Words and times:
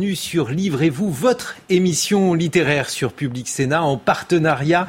Bienvenue 0.00 0.16
sur 0.16 0.48
Livrez-vous, 0.48 1.10
votre 1.10 1.56
émission 1.68 2.32
littéraire 2.32 2.88
sur 2.88 3.12
Public 3.12 3.46
Sénat 3.46 3.82
en 3.82 3.98
partenariat 3.98 4.86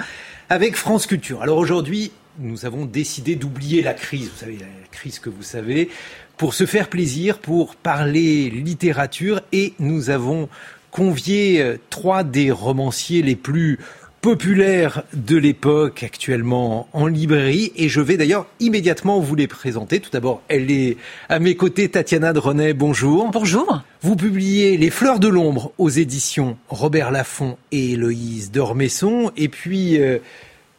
avec 0.47 0.77
France 0.77 1.05
Culture. 1.05 1.41
Alors 1.41 1.57
aujourd'hui, 1.57 2.13
nous 2.39 2.65
avons 2.65 2.85
décidé 2.85 3.35
d'oublier 3.35 3.81
la 3.81 3.93
crise, 3.93 4.29
vous 4.29 4.37
savez, 4.37 4.57
la 4.57 4.87
crise 4.89 5.19
que 5.19 5.29
vous 5.29 5.43
savez, 5.43 5.89
pour 6.37 6.53
se 6.53 6.65
faire 6.65 6.87
plaisir, 6.87 7.39
pour 7.39 7.75
parler 7.75 8.49
littérature 8.49 9.41
et 9.51 9.73
nous 9.79 10.11
avons 10.11 10.47
convié 10.91 11.61
euh, 11.61 11.77
trois 11.89 12.23
des 12.23 12.49
romanciers 12.49 13.21
les 13.21 13.35
plus 13.35 13.79
populaires 14.21 15.03
de 15.13 15.35
l'époque 15.35 16.03
actuellement 16.03 16.87
en 16.93 17.07
librairie 17.07 17.71
et 17.75 17.89
je 17.89 18.01
vais 18.01 18.17
d'ailleurs 18.17 18.45
immédiatement 18.59 19.19
vous 19.19 19.33
les 19.33 19.47
présenter. 19.47 19.99
Tout 19.99 20.11
d'abord, 20.11 20.43
elle 20.47 20.69
est 20.69 20.97
à 21.27 21.39
mes 21.39 21.55
côtés, 21.55 21.89
Tatiana 21.89 22.31
Drenet, 22.31 22.73
bonjour. 22.73 23.31
Bonjour. 23.31 23.81
Vous 24.01 24.15
publiez 24.15 24.77
Les 24.77 24.91
Fleurs 24.91 25.19
de 25.19 25.27
l'ombre 25.27 25.71
aux 25.79 25.89
éditions 25.89 26.57
Robert 26.69 27.09
Laffont 27.09 27.57
et 27.71 27.93
Héloïse 27.93 28.51
Dormesson 28.51 29.31
et 29.37 29.49
puis 29.49 29.99
euh, 29.99 30.19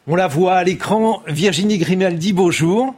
on 0.07 0.15
la 0.15 0.27
voit 0.27 0.55
à 0.55 0.63
l'écran, 0.63 1.21
Virginie 1.27 1.77
Grimaldi, 1.77 2.31
bonjour. 2.31 2.95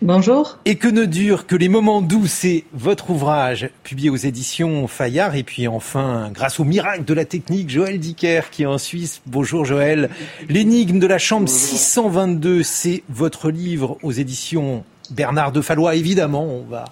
Bonjour. 0.00 0.58
Et 0.64 0.76
que 0.76 0.86
ne 0.86 1.04
dure 1.06 1.44
que 1.48 1.56
les 1.56 1.68
moments 1.68 2.02
doux, 2.02 2.28
c'est 2.28 2.62
votre 2.72 3.10
ouvrage 3.10 3.68
publié 3.82 4.10
aux 4.10 4.16
éditions 4.16 4.86
Fayard. 4.86 5.34
Et 5.34 5.42
puis 5.42 5.66
enfin, 5.66 6.30
grâce 6.32 6.60
au 6.60 6.64
miracle 6.64 7.04
de 7.04 7.14
la 7.14 7.24
technique, 7.24 7.68
Joël 7.68 7.98
Dicker 7.98 8.42
qui 8.52 8.62
est 8.62 8.66
en 8.66 8.78
Suisse. 8.78 9.20
Bonjour 9.26 9.64
Joël. 9.64 10.08
L'énigme 10.48 11.00
de 11.00 11.06
la 11.08 11.18
chambre 11.18 11.48
622, 11.48 12.62
c'est 12.62 13.02
votre 13.08 13.50
livre 13.50 13.98
aux 14.04 14.12
éditions 14.12 14.84
Bernard 15.10 15.50
de 15.50 15.60
Fallois. 15.60 15.96
Évidemment, 15.96 16.44
on 16.44 16.62
va 16.62 16.84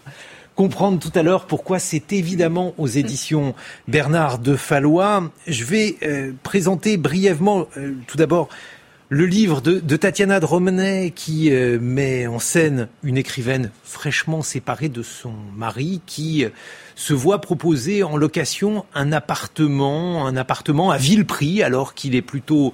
comprendre 0.57 0.99
tout 0.99 1.17
à 1.17 1.23
l'heure 1.23 1.47
pourquoi 1.47 1.79
c'est 1.79 2.13
évidemment 2.13 2.75
aux 2.77 2.89
éditions 2.89 3.55
Bernard 3.87 4.41
de 4.41 4.57
Fallois. 4.57 5.31
Je 5.47 5.63
vais 5.63 5.95
euh, 6.03 6.33
présenter 6.43 6.97
brièvement, 6.97 7.67
euh, 7.77 7.93
tout 8.09 8.17
d'abord, 8.17 8.49
le 9.09 9.25
livre 9.27 9.61
de, 9.61 9.79
de 9.79 9.97
Tatiana 9.97 10.41
Dromenet 10.41 11.13
qui 11.15 11.53
euh, 11.53 11.79
met 11.81 12.27
en 12.27 12.41
scène 12.41 12.89
une 13.05 13.17
écrivaine 13.17 13.71
fraîchement 13.85 14.43
séparée 14.43 14.89
de 14.89 15.03
son 15.03 15.33
mari 15.55 16.01
qui 16.07 16.45
euh, 16.45 16.49
se 16.97 17.15
voit 17.15 17.41
proposer 17.41 18.03
en 18.03 18.17
location 18.17 18.85
un 18.95 19.13
appartement, 19.13 20.27
un 20.27 20.37
appartement 20.37 20.91
à 20.91 20.97
vil 20.97 21.25
prix 21.25 21.63
alors 21.63 21.95
qu'il 21.95 22.17
est 22.17 22.23
plutôt 22.23 22.73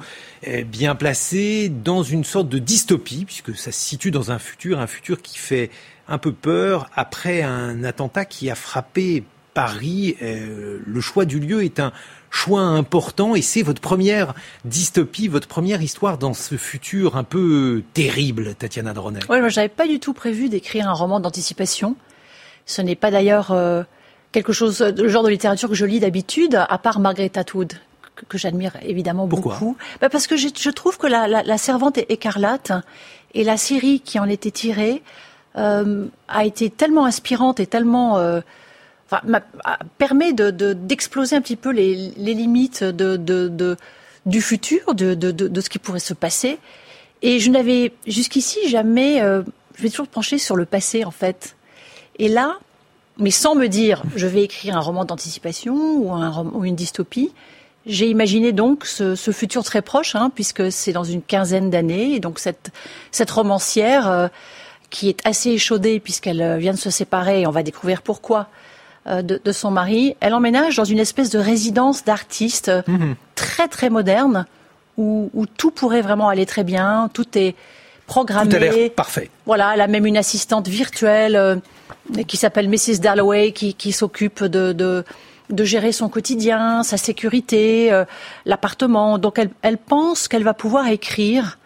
euh, 0.48 0.64
bien 0.64 0.94
placé 0.94 1.68
dans 1.68 2.02
une 2.02 2.24
sorte 2.24 2.48
de 2.48 2.58
dystopie 2.58 3.26
puisque 3.26 3.54
ça 3.54 3.70
se 3.70 3.80
situe 3.80 4.10
dans 4.10 4.30
un 4.30 4.38
futur, 4.38 4.80
un 4.80 4.86
futur 4.86 5.20
qui 5.20 5.38
fait 5.38 5.70
un 6.08 6.16
peu 6.16 6.32
peur 6.32 6.88
après 6.96 7.42
un 7.42 7.84
attentat 7.84 8.24
qui 8.24 8.50
a 8.50 8.54
frappé 8.54 9.24
Paris. 9.54 10.16
le 10.20 11.00
choix 11.02 11.26
du 11.26 11.38
lieu 11.38 11.62
est 11.62 11.78
un 11.78 11.92
choix 12.32 12.62
important 12.62 13.36
et 13.36 13.42
c'est 13.42 13.62
votre 13.62 13.80
première 13.80 14.34
dystopie, 14.64 15.28
votre 15.28 15.46
première 15.46 15.82
histoire 15.82 16.18
dans 16.18 16.34
ce 16.34 16.56
futur 16.56 17.16
un 17.16 17.24
peu 17.24 17.82
terrible, 17.92 18.54
Tatiana 18.54 18.94
Dronet. 18.94 19.20
Oui, 19.28 19.38
moi 19.40 19.50
j'avais 19.50 19.68
pas 19.68 19.86
du 19.86 20.00
tout 20.00 20.14
prévu 20.14 20.48
d'écrire 20.48 20.88
un 20.88 20.94
roman 20.94 21.20
d'anticipation. 21.20 21.94
Ce 22.66 22.80
n'est 22.80 22.96
pas 22.96 23.10
d'ailleurs 23.10 23.52
euh, 23.52 23.82
quelque 24.32 24.52
chose, 24.52 24.80
le 24.80 25.08
genre 25.08 25.22
de 25.22 25.28
littérature 25.28 25.68
que 25.68 25.74
je 25.74 25.84
lis 25.84 26.00
d'habitude, 26.00 26.54
à 26.68 26.78
part 26.78 27.00
Margaret 27.00 27.32
Atwood, 27.36 27.74
que, 28.28 28.38
j'admire 28.38 28.72
évidemment 28.82 29.28
Pourquoi? 29.28 29.54
beaucoup. 29.54 29.76
Bah 30.00 30.08
parce 30.08 30.26
que 30.26 30.36
je, 30.36 30.48
je 30.58 30.70
trouve 30.70 30.96
que 30.96 31.06
la, 31.06 31.28
la, 31.28 31.42
la, 31.42 31.58
Servante 31.58 31.98
écarlate 32.08 32.72
et 33.34 33.44
la 33.44 33.58
série 33.58 34.00
qui 34.00 34.18
en 34.18 34.28
était 34.28 34.50
tirée 34.50 35.02
euh, 35.56 36.06
a 36.28 36.44
été 36.46 36.70
tellement 36.70 37.04
inspirante 37.04 37.60
et 37.60 37.66
tellement 37.66 38.18
euh, 38.18 38.40
permet 39.98 40.32
de, 40.32 40.72
d'exploser 40.72 41.36
un 41.36 41.40
petit 41.40 41.56
peu 41.56 41.70
les, 41.70 41.94
limites 42.16 42.84
du 42.84 44.40
futur, 44.40 44.94
de, 44.94 45.60
ce 45.60 45.68
qui 45.68 45.78
pourrait 45.78 45.98
se 45.98 46.14
passer. 46.14 46.58
Et 47.22 47.38
je 47.38 47.50
n'avais 47.50 47.92
jusqu'ici 48.06 48.68
jamais, 48.68 49.22
euh, 49.22 49.42
je 49.76 49.82
vais 49.82 49.90
toujours 49.90 50.08
pencher 50.08 50.38
sur 50.38 50.56
le 50.56 50.64
passé 50.64 51.04
en 51.04 51.12
fait. 51.12 51.54
Et 52.18 52.28
là, 52.28 52.58
mais 53.18 53.30
sans 53.30 53.54
me 53.54 53.68
dire, 53.68 54.02
je 54.16 54.26
vais 54.26 54.42
écrire 54.42 54.76
un 54.76 54.80
roman 54.80 55.04
d'anticipation 55.04 55.74
ou, 55.74 56.12
un, 56.12 56.44
ou 56.52 56.64
une 56.64 56.74
dystopie, 56.74 57.30
j'ai 57.86 58.08
imaginé 58.08 58.52
donc 58.52 58.84
ce, 58.86 59.14
futur 59.32 59.64
très 59.64 59.82
proche, 59.82 60.14
hein, 60.14 60.30
puisque 60.34 60.70
c'est 60.70 60.92
dans 60.92 61.04
une 61.04 61.22
quinzaine 61.22 61.70
d'années, 61.70 62.14
et 62.14 62.20
donc 62.20 62.38
cette, 62.38 63.30
romancière 63.30 64.08
euh, 64.08 64.28
qui 64.90 65.08
est 65.08 65.20
assez 65.26 65.50
échaudée 65.50 65.98
puisqu'elle 65.98 66.42
euh, 66.42 66.56
vient 66.58 66.72
de 66.72 66.78
se 66.78 66.90
séparer, 66.90 67.42
et 67.42 67.46
on 67.46 67.50
va 67.50 67.62
découvrir 67.62 68.02
pourquoi, 68.02 68.48
de, 69.06 69.40
de, 69.42 69.52
son 69.52 69.70
mari, 69.70 70.16
elle 70.20 70.34
emménage 70.34 70.76
dans 70.76 70.84
une 70.84 71.00
espèce 71.00 71.30
de 71.30 71.38
résidence 71.38 72.04
d'artiste 72.04 72.70
mmh. 72.86 73.14
très 73.34 73.66
très 73.66 73.90
moderne 73.90 74.46
où, 74.96 75.30
où, 75.34 75.46
tout 75.46 75.70
pourrait 75.70 76.02
vraiment 76.02 76.28
aller 76.28 76.46
très 76.46 76.64
bien, 76.64 77.10
tout 77.12 77.26
est 77.36 77.54
programmé. 78.06 78.50
Tout 78.50 78.56
a 78.56 78.60
l'air 78.60 78.90
parfait. 78.92 79.30
Voilà, 79.46 79.72
elle 79.74 79.80
a 79.80 79.86
même 79.86 80.06
une 80.06 80.16
assistante 80.16 80.68
virtuelle 80.68 81.36
euh, 81.36 81.56
qui 82.26 82.36
s'appelle 82.36 82.68
Mrs. 82.68 82.98
Dalloway 83.00 83.52
qui, 83.52 83.74
qui 83.74 83.92
s'occupe 83.92 84.44
de, 84.44 84.72
de, 84.72 85.04
de, 85.50 85.64
gérer 85.64 85.92
son 85.92 86.08
quotidien, 86.08 86.82
sa 86.82 86.96
sécurité, 86.96 87.92
euh, 87.92 88.04
l'appartement. 88.44 89.18
Donc 89.18 89.38
elle, 89.38 89.50
elle 89.62 89.78
pense 89.78 90.28
qu'elle 90.28 90.44
va 90.44 90.54
pouvoir 90.54 90.88
écrire 90.88 91.58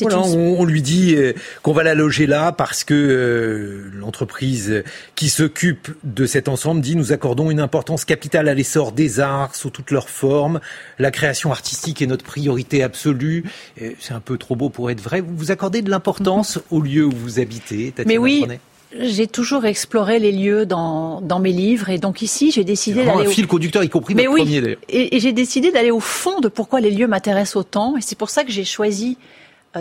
voilà, 0.00 0.20
on, 0.20 0.60
on, 0.60 0.64
lui 0.64 0.82
dit 0.82 1.14
euh, 1.14 1.32
qu'on 1.62 1.72
va 1.72 1.82
la 1.82 1.94
loger 1.94 2.26
là 2.26 2.52
parce 2.52 2.84
que 2.84 2.94
euh, 2.94 3.90
l'entreprise 3.94 4.82
qui 5.14 5.28
s'occupe 5.28 5.88
de 6.04 6.26
cet 6.26 6.48
ensemble 6.48 6.80
dit 6.80 6.96
nous 6.96 7.12
accordons 7.12 7.50
une 7.50 7.60
importance 7.60 8.04
capitale 8.04 8.48
à 8.48 8.54
l'essor 8.54 8.92
des 8.92 9.20
arts 9.20 9.54
sous 9.54 9.70
toutes 9.70 9.90
leurs 9.90 10.08
formes. 10.08 10.60
La 10.98 11.10
création 11.10 11.50
artistique 11.50 12.02
est 12.02 12.06
notre 12.06 12.24
priorité 12.24 12.82
absolue. 12.82 13.44
C'est 13.98 14.14
un 14.14 14.20
peu 14.20 14.38
trop 14.38 14.56
beau 14.56 14.68
pour 14.68 14.90
être 14.90 15.00
vrai. 15.00 15.20
Vous 15.20 15.36
vous 15.36 15.50
accordez 15.50 15.82
de 15.82 15.90
l'importance 15.90 16.58
au 16.70 16.80
lieu 16.80 17.04
où 17.04 17.12
vous 17.12 17.40
habitez, 17.40 17.92
Tatiana 17.92 18.08
Mais 18.08 18.18
oui. 18.18 18.44
J'ai 18.98 19.26
toujours 19.26 19.64
exploré 19.64 20.18
les 20.20 20.30
lieux 20.30 20.64
dans, 20.64 21.20
dans 21.20 21.40
mes 21.40 21.50
livres 21.50 21.90
et 21.90 21.98
donc 21.98 22.22
ici 22.22 22.52
j'ai 22.52 22.62
décidé 22.62 23.04
d'aller 23.04 23.26
un 23.26 23.30
fil 23.30 23.48
conducteur 23.48 23.82
y 23.82 23.88
compris 23.88 24.14
Mais 24.14 24.28
oui, 24.28 24.42
premier 24.42 24.60
d'ailleurs. 24.60 24.78
Et, 24.88 25.16
et 25.16 25.20
j'ai 25.20 25.32
décidé 25.32 25.72
d'aller 25.72 25.90
au 25.90 26.00
fond 26.00 26.38
de 26.40 26.48
pourquoi 26.48 26.80
les 26.80 26.92
lieux 26.92 27.08
m'intéressent 27.08 27.56
autant 27.56 27.96
et 27.96 28.00
c'est 28.00 28.16
pour 28.16 28.30
ça 28.30 28.44
que 28.44 28.52
j'ai 28.52 28.64
choisi 28.64 29.18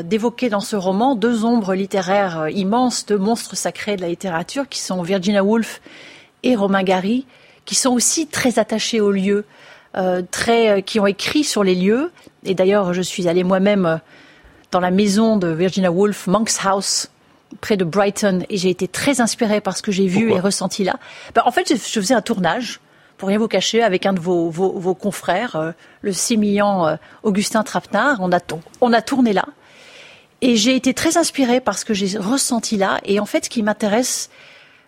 d'évoquer 0.04 0.50
dans 0.50 0.60
ce 0.60 0.76
roman 0.76 1.16
deux 1.16 1.46
ombres 1.46 1.74
littéraires 1.74 2.50
immenses, 2.50 3.06
deux 3.06 3.18
monstres 3.18 3.56
sacrés 3.56 3.96
de 3.96 4.02
la 4.02 4.10
littérature, 4.10 4.68
qui 4.68 4.80
sont 4.80 5.02
Virginia 5.02 5.44
Woolf 5.44 5.82
et 6.44 6.56
Romain 6.56 6.84
Gary, 6.84 7.26
qui 7.66 7.76
sont 7.76 7.92
aussi 7.92 8.28
très 8.28 8.60
attachés 8.60 9.02
aux 9.02 9.12
lieux, 9.12 9.46
euh, 9.98 10.22
très, 10.30 10.84
qui 10.84 11.00
ont 11.00 11.08
écrit 11.08 11.44
sur 11.44 11.64
les 11.64 11.76
lieux. 11.76 12.12
Et 12.44 12.56
d'ailleurs, 12.56 12.94
je 12.94 13.02
suis 13.02 13.28
allée 13.28 13.44
moi-même 13.44 14.00
dans 14.72 14.80
la 14.80 14.92
maison 14.92 15.38
de 15.38 15.48
Virginia 15.48 15.92
Woolf, 15.92 16.28
Monk's 16.28 16.60
House, 16.66 17.10
près 17.62 17.78
de 17.78 17.86
Brighton, 17.86 18.44
et 18.50 18.58
j'ai 18.58 18.70
été 18.70 18.88
très 18.88 19.22
inspirée 19.22 19.62
par 19.62 19.78
ce 19.78 19.82
que 19.82 19.92
j'ai 19.92 20.08
vu 20.08 20.26
Pourquoi 20.26 20.38
et 20.38 20.42
ressenti 20.42 20.84
là. 20.84 20.96
Ben, 21.34 21.44
en 21.46 21.52
fait, 21.52 21.70
je, 21.70 21.76
faisais 21.76 22.14
un 22.14 22.22
tournage, 22.22 22.80
pour 23.18 23.30
rien 23.30 23.38
vous 23.38 23.48
cacher, 23.48 23.82
avec 23.82 24.06
un 24.06 24.14
de 24.14 24.20
vos, 24.20 24.50
vos, 24.50 24.78
vos 24.78 24.94
confrères, 24.94 25.56
euh, 25.56 25.72
le 26.02 26.12
sémillant 26.12 26.88
euh, 26.88 26.96
Augustin 27.24 27.64
Trapenard. 27.64 28.18
On 28.20 28.32
a, 28.32 28.40
on 28.82 28.94
a 28.94 29.02
tourné 29.02 29.34
là. 29.34 29.46
Et 30.47 30.58
j'ai 30.58 30.76
été 30.76 30.94
très 30.94 31.18
inspirée 31.18 31.59
par 31.59 31.76
ce 31.76 31.86
que 31.86 31.96
j'ai 31.96 32.20
ressenti 32.20 32.78
là. 32.78 33.02
Et 33.03 33.20
en 33.20 33.26
fait, 33.26 33.46
ce 33.46 33.50
qui 33.50 33.64
m'intéresse, 33.64 34.30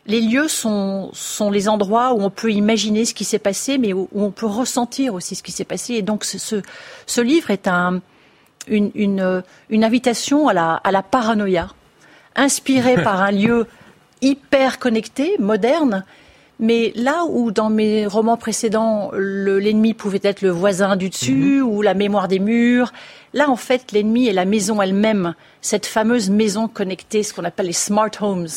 les 0.05 0.21
lieux 0.21 0.47
sont, 0.47 1.09
sont 1.13 1.49
les 1.49 1.67
endroits 1.67 2.13
où 2.13 2.21
on 2.21 2.29
peut 2.29 2.51
imaginer 2.51 3.05
ce 3.05 3.15
qui 3.15 3.25
s'est 3.25 3.39
passé, 3.39 3.79
mais 3.79 3.91
où, 3.91 4.07
on 4.13 4.29
peut 4.29 4.45
ressentir 4.45 5.15
aussi 5.15 5.33
ce 5.33 5.41
qui 5.41 5.51
s'est 5.51 5.65
passé. 5.65 5.95
Et 5.95 6.03
donc, 6.03 6.25
ce, 6.25 6.37
ce, 6.37 6.61
ce 7.07 7.21
livre 7.21 7.49
est 7.49 7.67
un, 7.67 8.01
une, 8.67 8.91
une, 8.93 9.41
une, 9.71 9.83
invitation 9.83 10.47
à 10.47 10.53
la, 10.53 10.75
à 10.75 10.91
la 10.91 11.01
paranoïa, 11.01 11.69
inspirée 12.35 13.01
par 13.03 13.23
un 13.23 13.31
lieu 13.31 13.65
hyper 14.21 14.77
connecté, 14.77 15.37
moderne, 15.39 16.05
mais 16.59 16.91
là 16.95 17.25
où 17.29 17.51
dans 17.51 17.69
mes 17.69 18.07
romans 18.07 18.37
précédents, 18.37 19.11
l'ennemi 19.13 19.93
pouvait 19.93 20.19
être 20.23 20.41
le 20.41 20.49
voisin 20.49 20.95
du 20.95 21.09
dessus 21.09 21.61
mmh. 21.61 21.67
ou 21.67 21.81
la 21.81 21.93
mémoire 21.93 22.27
des 22.27 22.39
murs, 22.39 22.93
là 23.33 23.49
en 23.49 23.55
fait 23.55 23.91
l'ennemi 23.91 24.27
est 24.27 24.33
la 24.33 24.45
maison 24.45 24.81
elle-même, 24.81 25.35
cette 25.61 25.85
fameuse 25.85 26.29
maison 26.29 26.67
connectée, 26.67 27.23
ce 27.23 27.33
qu'on 27.33 27.43
appelle 27.43 27.67
les 27.67 27.73
smart 27.73 28.11
homes, 28.21 28.47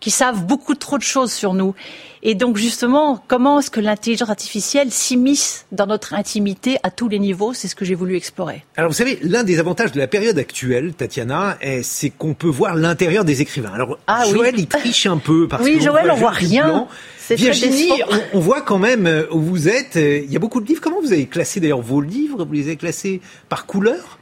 qui 0.00 0.10
savent 0.10 0.44
beaucoup 0.44 0.74
trop 0.74 0.98
de 0.98 1.02
choses 1.02 1.32
sur 1.32 1.54
nous. 1.54 1.74
Et 2.22 2.34
donc 2.34 2.56
justement, 2.56 3.22
comment 3.28 3.60
est-ce 3.60 3.70
que 3.70 3.80
l'intelligence 3.80 4.28
artificielle 4.28 4.90
s'immisce 4.90 5.66
dans 5.70 5.86
notre 5.86 6.14
intimité 6.14 6.78
à 6.82 6.90
tous 6.90 7.08
les 7.08 7.18
niveaux? 7.18 7.52
C'est 7.54 7.68
ce 7.68 7.76
que 7.76 7.84
j'ai 7.84 7.94
voulu 7.94 8.16
explorer. 8.16 8.64
Alors 8.76 8.90
vous 8.90 8.96
savez, 8.96 9.18
l'un 9.22 9.44
des 9.44 9.60
avantages 9.60 9.92
de 9.92 9.98
la 9.98 10.08
période 10.08 10.38
actuelle, 10.38 10.94
Tatiana, 10.94 11.56
c'est 11.82 12.10
qu'on 12.10 12.34
peut 12.34 12.48
voir 12.48 12.74
l'intérieur 12.74 13.24
des 13.24 13.40
écrivains. 13.40 13.72
Alors 13.72 13.98
ah, 14.06 14.24
Joël, 14.28 14.54
il 14.58 14.66
triche 14.66 15.06
un 15.06 15.18
peu 15.18 15.46
parce 15.46 15.62
oui, 15.62 15.78
que 15.78 15.84
Joël, 15.84 16.10
on 16.10 16.16
voit 16.16 16.30
rien. 16.30 16.88
Virginie, 17.30 17.90
on, 18.10 18.38
on, 18.38 18.40
voit 18.40 18.62
quand 18.62 18.78
même 18.78 19.06
euh, 19.06 19.26
où 19.30 19.40
vous 19.40 19.68
êtes. 19.68 19.96
Euh, 19.96 20.22
il 20.24 20.32
y 20.32 20.36
a 20.36 20.38
beaucoup 20.38 20.60
de 20.60 20.66
livres. 20.66 20.80
Comment 20.80 21.00
vous 21.00 21.12
avez 21.12 21.26
classé 21.26 21.60
d'ailleurs 21.60 21.82
vos 21.82 22.00
livres? 22.00 22.44
Vous 22.44 22.52
les 22.52 22.66
avez 22.66 22.76
classés 22.76 23.20
par 23.48 23.66
couleur? 23.66 24.18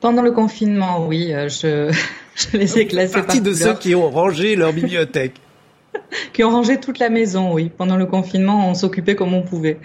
Pendant 0.00 0.22
le 0.22 0.32
confinement, 0.32 1.06
oui, 1.06 1.34
euh, 1.34 1.48
je, 1.48 1.92
je 2.40 2.56
les 2.56 2.78
ai 2.78 2.86
classés 2.86 3.12
par 3.12 3.26
couleur. 3.26 3.42
de 3.42 3.52
ceux 3.52 3.74
qui 3.74 3.94
ont 3.94 4.10
rangé 4.10 4.56
leur 4.56 4.72
bibliothèque. 4.72 5.34
qui 6.32 6.44
ont 6.44 6.50
rangé 6.50 6.78
toute 6.78 6.98
la 6.98 7.10
maison, 7.10 7.52
oui. 7.52 7.70
Pendant 7.76 7.96
le 7.96 8.06
confinement, 8.06 8.68
on 8.70 8.74
s'occupait 8.74 9.14
comme 9.14 9.34
on 9.34 9.42
pouvait. 9.42 9.78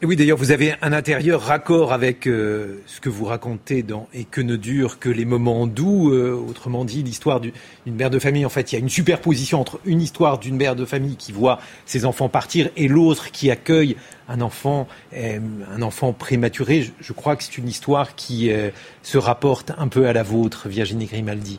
Et 0.00 0.06
oui, 0.06 0.14
d'ailleurs, 0.14 0.38
vous 0.38 0.52
avez 0.52 0.74
un 0.80 0.92
intérieur 0.92 1.40
raccord 1.40 1.92
avec 1.92 2.28
euh, 2.28 2.80
ce 2.86 3.00
que 3.00 3.08
vous 3.08 3.24
racontez 3.24 3.82
dans 3.82 4.08
Et 4.14 4.22
que 4.22 4.40
ne 4.40 4.54
durent 4.54 5.00
que 5.00 5.08
les 5.08 5.24
moments 5.24 5.66
doux. 5.66 6.12
Euh, 6.12 6.34
autrement 6.34 6.84
dit, 6.84 7.02
l'histoire 7.02 7.40
d'une 7.40 7.52
mère 7.86 8.08
de 8.08 8.20
famille. 8.20 8.46
En 8.46 8.48
fait, 8.48 8.70
il 8.70 8.76
y 8.76 8.78
a 8.78 8.80
une 8.80 8.88
superposition 8.88 9.60
entre 9.60 9.80
une 9.84 10.00
histoire 10.00 10.38
d'une 10.38 10.54
mère 10.54 10.76
de 10.76 10.84
famille 10.84 11.16
qui 11.16 11.32
voit 11.32 11.58
ses 11.84 12.04
enfants 12.04 12.28
partir 12.28 12.70
et 12.76 12.86
l'autre 12.86 13.32
qui 13.32 13.50
accueille 13.50 13.96
un 14.28 14.40
enfant, 14.40 14.86
euh, 15.14 15.40
un 15.74 15.82
enfant 15.82 16.12
prématuré. 16.12 16.82
Je, 16.82 16.92
je 17.00 17.12
crois 17.12 17.34
que 17.34 17.42
c'est 17.42 17.58
une 17.58 17.68
histoire 17.68 18.14
qui 18.14 18.52
se 19.02 19.18
rapporte 19.18 19.72
un 19.78 19.88
peu 19.88 20.06
à 20.06 20.12
la 20.12 20.22
vôtre, 20.22 20.68
Virginie 20.68 21.06
Grimaldi. 21.06 21.58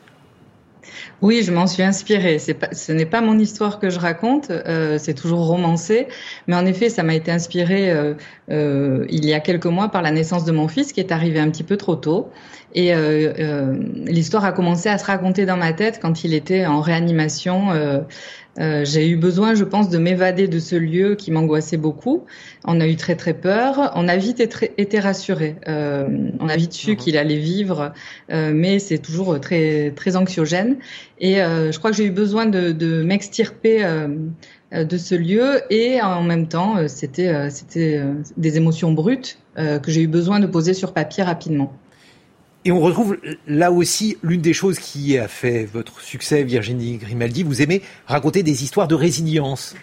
Oui, 1.21 1.43
je 1.43 1.51
m'en 1.51 1.67
suis 1.67 1.83
inspirée. 1.83 2.39
ce 2.39 2.91
n'est 2.93 3.05
pas 3.05 3.19
mon 3.19 3.37
histoire 3.37 3.79
que 3.79 3.89
je 3.89 3.99
raconte, 3.99 4.51
euh, 4.51 4.97
c'est 4.97 5.13
toujours 5.13 5.47
romancé, 5.47 6.07
mais 6.47 6.55
en 6.55 6.65
effet, 6.65 6.87
ça 6.89 7.03
m'a 7.03 7.13
été 7.13 7.29
inspiré 7.29 7.91
euh, 7.91 8.13
euh, 8.51 9.05
il 9.09 9.25
y 9.25 9.33
a 9.33 9.41
quelques 9.41 9.65
mois 9.65 9.89
par 9.89 10.01
la 10.01 10.11
naissance 10.11 10.45
de 10.45 10.53
mon 10.53 10.69
fils 10.69 10.93
qui 10.93 11.01
est 11.01 11.11
arrivé 11.11 11.39
un 11.39 11.49
petit 11.49 11.63
peu 11.63 11.75
trop 11.75 11.95
tôt. 11.95 12.29
Et 12.75 12.93
l'histoire 14.05 14.45
a 14.45 14.51
commencé 14.51 14.89
à 14.89 14.99
se 14.99 15.05
raconter 15.05 15.47
dans 15.47 15.57
ma 15.57 15.73
tête 15.73 15.99
quand 15.99 16.23
il 16.23 16.35
était 16.35 16.67
en 16.67 16.81
réanimation 16.81 17.69
euh, 18.59 18.83
j'ai 18.83 19.07
eu 19.09 19.15
besoin, 19.15 19.55
je 19.55 19.63
pense, 19.63 19.89
de 19.89 19.97
m'évader 19.97 20.47
de 20.47 20.59
ce 20.59 20.75
lieu 20.75 21.15
qui 21.15 21.31
m'angoissait 21.31 21.77
beaucoup. 21.77 22.25
On 22.65 22.81
a 22.81 22.87
eu 22.87 22.95
très 22.95 23.15
très 23.15 23.33
peur. 23.33 23.91
On 23.95 24.07
a 24.07 24.17
vite 24.17 24.39
été, 24.39 24.71
été 24.77 24.99
rassuré. 24.99 25.55
Euh, 25.67 26.07
on 26.39 26.49
a 26.49 26.57
vite 26.57 26.73
su 26.73 26.91
mhm. 26.91 26.97
qu'il 26.97 27.17
allait 27.17 27.37
vivre, 27.37 27.93
euh, 28.31 28.51
mais 28.53 28.79
c'est 28.79 28.97
toujours 28.97 29.39
très 29.39 29.91
très 29.91 30.15
anxiogène. 30.15 30.77
Et 31.19 31.35
je 31.35 31.77
crois 31.77 31.91
que 31.91 31.97
j'ai 31.97 32.05
eu 32.05 32.11
besoin 32.11 32.45
de, 32.45 32.71
de 32.71 33.03
m'extirper 33.03 33.85
de 34.71 34.97
ce 34.97 35.15
lieu 35.15 35.61
et 35.69 36.01
en 36.01 36.23
même 36.23 36.47
temps, 36.47 36.87
c'était 36.87 37.49
c'était 37.49 38.01
des 38.37 38.55
émotions 38.55 38.93
brutes 38.93 39.37
que 39.57 39.91
j'ai 39.91 40.03
eu 40.03 40.07
besoin 40.07 40.39
de 40.39 40.47
poser 40.47 40.73
sur 40.73 40.93
papier 40.93 41.23
rapidement. 41.23 41.73
Et 42.65 42.71
on 42.71 42.81
retrouve 42.81 43.17
là 43.47 43.71
aussi 43.71 44.17
l'une 44.21 44.41
des 44.41 44.53
choses 44.53 44.79
qui 44.79 45.17
a 45.17 45.27
fait 45.27 45.65
votre 45.65 46.01
succès, 46.01 46.43
Virginie 46.43 46.97
Grimaldi. 46.97 47.43
Vous 47.43 47.61
aimez 47.61 47.81
raconter 48.05 48.43
des 48.43 48.63
histoires 48.63 48.87
de 48.87 48.95
résilience. 48.95 49.75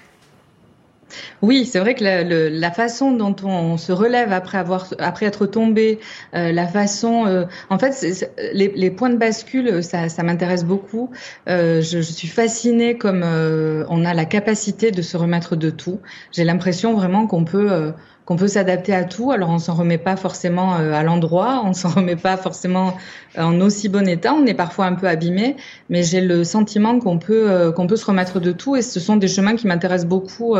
Oui, 1.42 1.66
c'est 1.66 1.78
vrai 1.78 1.94
que 1.94 2.04
la, 2.04 2.70
façon 2.70 3.12
dont 3.12 3.36
on 3.44 3.76
se 3.76 3.92
relève 3.92 4.32
après 4.32 4.58
avoir 4.58 4.86
après 4.98 5.26
être 5.26 5.46
tombé, 5.46 6.00
euh, 6.34 6.52
la 6.52 6.66
façon, 6.66 7.26
euh, 7.26 7.44
en 7.70 7.78
fait, 7.78 8.04
les, 8.52 8.90
points 8.90 9.10
de 9.10 9.16
bascule, 9.16 9.82
ça, 9.82 10.08
m'intéresse 10.22 10.64
beaucoup. 10.64 11.10
Euh, 11.48 11.80
je, 11.80 11.98
je, 11.98 12.12
suis 12.12 12.28
fascinée 12.28 12.98
comme 12.98 13.22
on 13.22 14.04
a 14.04 14.14
la 14.14 14.24
capacité 14.24 14.90
de 14.90 15.02
se 15.02 15.16
remettre 15.16 15.56
de 15.56 15.70
tout. 15.70 16.00
J'ai 16.32 16.44
l'impression 16.44 16.94
vraiment 16.94 17.26
qu'on 17.26 17.44
peut 17.44 17.92
qu'on 18.26 18.36
peut 18.36 18.48
s'adapter 18.48 18.92
à 18.92 19.04
tout. 19.04 19.30
Alors 19.30 19.48
on 19.50 19.58
s'en 19.58 19.74
remet 19.74 19.98
pas 19.98 20.16
forcément 20.16 20.76
euh, 20.76 20.92
à 20.92 21.02
l'endroit, 21.02 21.62
on 21.64 21.72
s'en 21.72 21.88
remet 21.96 22.16
pas 22.16 22.36
forcément 22.36 22.94
euh, 23.38 23.42
en 23.42 23.58
aussi 23.60 23.88
bon 23.88 24.06
état. 24.06 24.34
On 24.34 24.44
est 24.44 24.54
parfois 24.54 24.84
un 24.86 24.94
peu 24.94 25.08
abîmé, 25.08 25.56
mais 25.88 26.02
j'ai 26.02 26.20
le 26.20 26.44
sentiment 26.44 26.98
qu'on 26.98 27.18
peut 27.18 27.48
euh, 27.48 27.72
qu'on 27.72 27.86
peut 27.86 27.96
se 27.96 28.04
remettre 28.04 28.40
de 28.40 28.52
tout. 28.52 28.76
Et 28.76 28.82
ce 28.82 29.00
sont 29.00 29.16
des 29.16 29.28
chemins 29.28 29.56
qui 29.56 29.66
m'intéressent 29.66 30.08
beaucoup. 30.08 30.56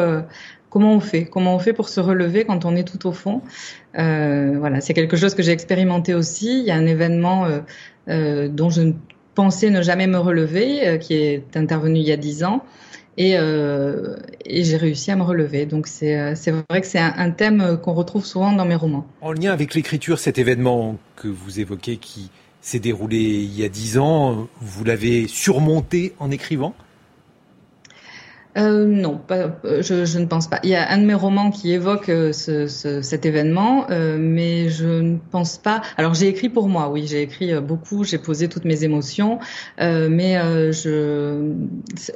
comment 0.70 0.94
on 0.94 1.00
fait? 1.00 1.24
Comment 1.26 1.56
on 1.56 1.58
fait 1.58 1.72
pour 1.72 1.88
se 1.88 2.00
relever 2.00 2.44
quand 2.44 2.64
on 2.64 2.76
est 2.76 2.84
tout 2.84 3.06
au 3.06 3.12
fond? 3.12 3.42
Voilà, 3.94 4.80
c'est 4.80 4.94
quelque 4.94 5.16
chose 5.16 5.34
que 5.34 5.42
j'ai 5.42 5.52
expérimenté 5.52 6.14
aussi. 6.14 6.60
Il 6.60 6.64
y 6.64 6.70
a 6.70 6.76
un 6.76 6.86
événement 6.86 7.46
dont 8.06 8.70
je 8.70 8.92
pensais 9.34 9.70
ne 9.70 9.82
jamais 9.82 10.06
me 10.06 10.18
relever, 10.18 10.98
qui 11.00 11.14
est 11.14 11.56
intervenu 11.56 11.98
il 11.98 12.06
y 12.06 12.12
a 12.12 12.16
dix 12.16 12.44
ans. 12.44 12.62
Euh, 13.18 14.16
et, 14.44 14.64
j'ai 14.64 14.76
réussi 14.76 15.10
à 15.10 15.16
me 15.16 15.22
relever. 15.22 15.66
Donc 15.66 15.86
c'est 15.86 16.18
euh, 16.18 16.34
vrai 16.68 16.80
que 16.80 16.86
c'est 16.86 16.98
un, 16.98 17.30
thème 17.30 17.78
qu'on 17.82 17.94
retrouve 17.94 18.24
souvent 18.24 18.52
dans 18.52 18.64
mes 18.64 18.74
romans. 18.74 19.06
En 19.20 19.32
lien 19.32 19.52
avec 19.52 19.74
l'écriture, 19.74 20.18
cet 20.18 20.38
événement 20.38 20.96
que 21.16 21.28
vous 21.28 21.60
évoquez 21.60 21.96
qui 21.96 22.30
s'est 22.60 22.78
déroulé 22.78 23.18
il 23.18 23.58
y 23.58 23.64
a 23.64 23.68
dix 23.68 23.98
ans, 23.98 24.48
vous 24.60 24.84
l'avez 24.84 25.28
surmonté 25.28 26.14
en 26.18 26.30
écrivant? 26.30 26.74
Euh, 28.56 28.86
non, 28.86 29.18
pas, 29.18 29.58
je, 29.64 30.04
je, 30.06 30.18
ne 30.18 30.24
pense 30.24 30.46
pas. 30.46 30.60
Il 30.62 30.70
y 30.70 30.74
a 30.74 30.90
un 30.90 30.98
de 30.98 31.04
mes 31.04 31.14
romans 31.14 31.50
qui 31.50 31.72
évoque 31.72 32.08
euh, 32.08 32.32
ce, 32.32 32.66
ce, 32.66 33.02
cet 33.02 33.26
événement, 33.26 33.86
euh, 33.90 34.16
mais 34.18 34.70
je 34.70 34.86
ne 34.86 35.18
pense 35.30 35.58
pas. 35.58 35.82
Alors 35.98 36.14
j'ai 36.14 36.28
écrit 36.28 36.48
pour 36.48 36.68
moi, 36.68 36.88
oui, 36.88 37.06
j'ai 37.06 37.20
écrit 37.20 37.52
euh, 37.52 37.60
beaucoup, 37.60 38.04
j'ai 38.04 38.18
posé 38.18 38.48
toutes 38.48 38.64
mes 38.64 38.82
émotions, 38.82 39.40
euh, 39.80 40.08
mais 40.10 40.36
je, 40.72 41.52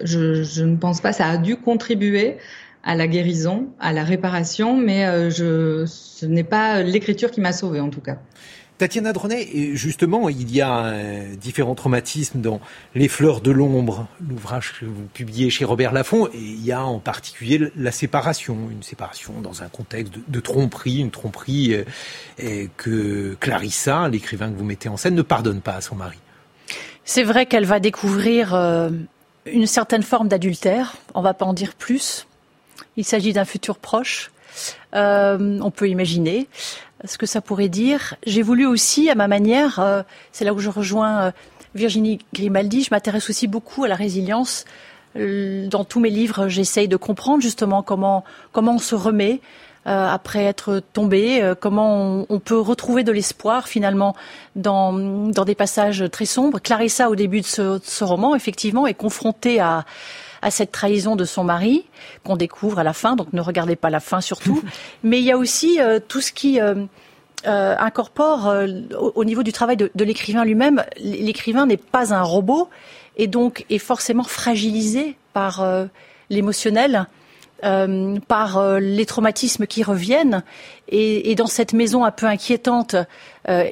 je, 0.03 0.43
je, 0.43 0.65
ne 0.65 0.77
pense 0.77 1.01
pas. 1.01 1.13
Ça 1.13 1.27
a 1.27 1.37
dû 1.37 1.57
contribuer 1.57 2.39
à 2.85 2.95
la 2.95 3.07
guérison, 3.07 3.69
à 3.79 3.93
la 3.93 4.05
réparation, 4.05 4.77
mais 4.79 5.31
je, 5.31 5.85
ce 5.87 6.25
n'est 6.25 6.45
pas 6.45 6.83
l'écriture 6.83 7.31
qui 7.31 7.43
m'a 7.43 7.53
sauvée 7.53 7.81
en 7.81 7.91
tout 7.91 8.01
cas. 8.01 8.19
Tatiana 8.81 9.13
Dronet, 9.13 9.47
justement, 9.75 10.31
il 10.31 10.51
y 10.51 10.63
a 10.63 10.87
euh, 10.87 11.35
différents 11.37 11.75
traumatismes 11.75 12.41
dans 12.41 12.63
Les 12.95 13.09
Fleurs 13.09 13.43
de 13.43 13.51
l'ombre, 13.51 14.07
l'ouvrage 14.27 14.73
que 14.81 14.87
vous 14.87 15.05
publiez 15.13 15.51
chez 15.51 15.67
Robert 15.67 15.93
Laffont, 15.93 16.29
et 16.29 16.39
il 16.39 16.65
y 16.65 16.73
a 16.73 16.83
en 16.83 16.99
particulier 16.99 17.71
la 17.77 17.93
séparation, 17.93 18.57
une 18.71 18.83
séparation 18.83 19.43
dans 19.43 19.63
un 19.63 19.69
contexte 19.69 20.15
de, 20.27 20.41
tromperie, 20.41 21.01
une 21.01 21.11
tromperie 21.11 21.75
euh, 22.43 22.67
que 22.79 23.37
Clarissa, 23.39 24.09
l'écrivain 24.09 24.51
que 24.51 24.57
vous 24.57 24.65
mettez 24.65 24.89
en 24.89 24.97
scène, 24.97 25.15
ne 25.15 25.21
pardonne 25.21 25.61
pas 25.61 25.75
à 25.75 25.83
son 25.83 25.97
mari. 25.97 26.17
C'est 27.05 27.25
vrai 27.25 27.45
qu'elle 27.45 27.67
va 27.67 27.81
découvrir 27.81 28.55
euh, 28.55 28.89
une 29.45 29.67
certaine 29.67 30.03
forme 30.03 30.29
d'adultère, 30.29 30.97
on 31.15 31.21
va 31.21 31.35
pas 31.35 31.45
en 31.45 31.53
dire 31.53 31.75
plus. 31.75 32.27
Il 32.97 33.05
s'agit 33.05 33.35
d'un 33.35 33.45
futur 33.45 33.77
proche. 33.77 34.31
on 34.95 35.71
peut 35.71 35.91
imaginer 35.91 36.49
ce 37.05 37.19
que 37.19 37.27
ça 37.27 37.41
pourrait 37.41 37.69
dire. 37.69 38.15
J'ai 38.27 38.43
voulu 38.43 38.67
aussi, 38.67 39.11
à 39.11 39.15
ma 39.15 39.29
manière, 39.29 39.79
euh, 39.79 40.03
c'est 40.33 40.45
là 40.45 40.53
où 40.53 40.59
je 40.59 40.69
rejoins 40.69 41.23
euh, 41.23 41.31
Virginie 41.75 42.19
Grimaldi, 42.35 42.83
je 42.83 42.89
m'intéresse 42.91 43.31
aussi 43.31 43.47
beaucoup 43.47 43.85
à 43.85 43.89
la 43.89 43.95
résilience. 43.95 44.65
Euh, 45.17 45.67
dans 45.69 45.85
tous 45.85 46.01
mes 46.01 46.11
livres, 46.11 46.49
j'essaye 46.49 46.89
de 46.89 46.97
comprendre 46.97 47.43
justement 47.43 47.83
comment 47.83 48.25
comment 48.53 48.75
on 48.75 48.79
se 48.79 48.95
remet 48.95 49.41
après 49.87 50.45
être 50.45 50.83
tombé, 50.93 51.55
comment 51.59 52.27
on, 52.29 52.39
peut 52.39 52.61
retrouver 52.61 53.03
de 53.03 53.11
l'espoir 53.11 53.67
finalement 53.67 54.15
dans 54.55 54.93
dans 54.93 55.45
des 55.47 55.55
passages 55.55 56.05
très 56.13 56.27
sombres. 56.27 56.61
Clarissa, 56.61 57.09
au 57.09 57.17
début 57.17 57.41
de 57.41 57.47
ce, 57.47 57.81
ce 57.83 58.05
roman, 58.05 58.37
effectivement, 58.37 58.87
est 58.87 58.95
confrontée 58.95 59.59
à 59.59 59.87
à 60.43 60.51
cette 60.51 60.73
trahison 60.73 61.17
de 61.17 61.25
son 61.25 61.45
mari 61.45 61.85
qu'on 62.25 62.37
découvre 62.37 62.79
à 62.79 62.85
la 62.85 62.93
fin. 62.93 63.17
Donc 63.17 63.33
ne 63.33 63.41
regardez 63.41 63.77
pas 63.77 63.91
la 63.91 64.01
fin 64.01 64.21
surtout. 64.21 64.63
Mais 65.03 65.21
il 65.21 65.25
y 65.25 65.33
a 65.33 65.39
aussi 65.39 65.81
euh, 65.81 65.99
tout 66.07 66.21
ce 66.21 66.33
qui 66.33 66.61
euh, 66.61 66.75
euh, 67.47 67.77
incorpore 67.79 68.53
au, 69.15 69.25
niveau 69.25 69.43
du 69.43 69.53
travail 69.53 69.77
de, 69.77 69.91
de 69.95 70.05
l'écrivain 70.05 70.45
lui-même. 70.45 70.85
L'écrivain 70.99 71.67
n'est 71.67 71.77
pas 71.77 72.15
un 72.15 72.23
robot 72.23 72.69
et 73.17 73.27
donc 73.27 73.65
est 73.71 73.79
forcément 73.79 74.25
fragilisé 74.25 75.17
par 75.33 75.65
l'émotionnel. 76.29 77.07
Euh, 77.63 78.17
par 78.27 78.81
les 78.81 79.05
traumatismes 79.05 79.67
qui 79.67 79.83
reviennent. 79.83 80.43
Et, 80.89 81.31
et, 81.31 81.35
dans 81.35 81.47
cette 81.47 81.75
maison 81.75 82.07
un 82.07 82.11
peu 82.11 82.25
inquiétante, 82.25 82.97
euh, 83.51 83.69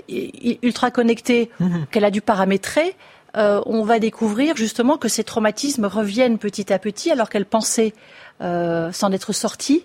ultra 0.63 0.91
connectée, 0.91 1.51
mmh 1.59 1.85
qu'elle 1.91 2.05
a 2.05 2.11
dû 2.11 2.21
paramétrer, 2.21 2.97
euh, 3.37 3.61
on 3.67 3.83
va 3.83 3.99
découvrir 3.99 4.57
justement 4.57 4.97
que 4.97 5.09
ces 5.09 5.25
traumatismes 5.25 5.85
reviennent 5.85 6.39
petit 6.39 6.73
à 6.73 6.79
petit 6.79 7.11
alors 7.11 7.29
qu'elle 7.29 7.45
pensait 7.45 7.93
euh, 8.41 8.91
s'en 8.93 9.13
être 9.13 9.33
sortie. 9.33 9.85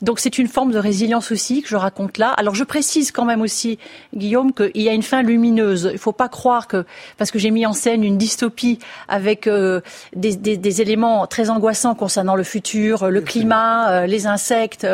Donc 0.00 0.18
c'est 0.18 0.38
une 0.38 0.48
forme 0.48 0.72
de 0.72 0.78
résilience 0.78 1.30
aussi 1.30 1.62
que 1.62 1.68
je 1.68 1.76
raconte 1.76 2.18
là. 2.18 2.30
Alors 2.30 2.54
je 2.54 2.64
précise 2.64 3.12
quand 3.12 3.24
même 3.24 3.40
aussi, 3.40 3.78
Guillaume, 4.16 4.52
qu'il 4.52 4.82
y 4.82 4.88
a 4.88 4.92
une 4.92 5.02
fin 5.02 5.22
lumineuse. 5.22 5.88
Il 5.90 5.94
ne 5.94 5.98
faut 5.98 6.12
pas 6.12 6.28
croire 6.28 6.66
que 6.66 6.84
parce 7.18 7.30
que 7.30 7.38
j'ai 7.38 7.50
mis 7.50 7.66
en 7.66 7.72
scène 7.72 8.02
une 8.02 8.18
dystopie 8.18 8.78
avec 9.08 9.46
euh, 9.46 9.80
des, 10.16 10.80
éléments 10.80 11.26
très 11.26 11.50
angoissants 11.50 11.94
concernant 11.94 12.34
le 12.34 12.44
futur, 12.44 13.10
le 13.10 13.20
climat, 13.20 14.06
les 14.06 14.26
insectes, 14.26 14.86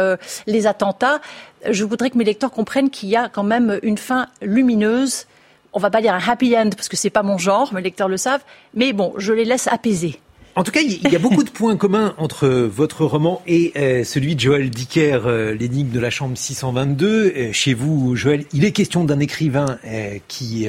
les 0.47 0.67
attentats. 0.67 1.21
Je 1.71 1.85
voudrais 1.85 2.11
que 2.11 2.19
mes 2.19 2.25
lecteurs 2.25 2.51
comprennent 2.51 2.91
qu'il 2.91 3.09
y 3.09 3.17
a 3.17 3.29
quand 3.29 3.45
même 3.45 3.79
une 3.83 3.99
fin 3.99 4.27
lumineuse 4.43 5.27
on 5.73 5.79
va 5.79 5.91
pas 5.91 6.01
dire 6.01 6.15
un 6.15 6.21
happy 6.27 6.57
end 6.57 6.71
parce 6.77 6.89
que 6.89 6.97
c'est 6.97 7.11
pas 7.11 7.23
mon 7.23 7.39
genre, 7.39 7.73
mes 7.75 7.83
lecteurs 7.83 8.09
le 8.09 8.17
savent, 8.17 8.43
mais 8.75 8.93
bon, 8.93 9.15
je 9.17 9.33
les 9.33 9.45
laisse 9.45 9.69
apaiser. 9.69 10.21
En 10.59 10.65
tout 10.65 10.73
cas, 10.73 10.81
il 10.81 11.09
y 11.09 11.15
a 11.15 11.21
beaucoup 11.21 11.45
de 11.45 11.51
points 11.51 11.77
communs 11.77 12.15
entre 12.19 12.49
votre 12.49 13.05
roman 13.05 13.43
et 13.47 13.73
euh, 13.77 14.03
celui 14.03 14.35
de 14.35 14.41
Joël 14.41 14.71
Dicker, 14.71 15.21
euh, 15.25 15.55
L'énigme 15.55 15.91
de 15.91 16.01
la 16.01 16.11
chambre 16.11 16.37
622. 16.37 17.07
Euh, 17.09 17.53
chez 17.53 17.75
vous, 17.75 18.17
Joël, 18.17 18.45
il 18.53 18.65
est 18.65 18.73
question 18.73 19.05
d'un 19.05 19.21
écrivain 19.21 19.79
qui 20.27 20.67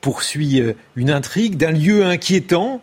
poursuit 0.00 0.62
une 0.94 1.10
intrigue, 1.10 1.56
d'un 1.56 1.72
lieu 1.72 2.04
inquiétant. 2.04 2.80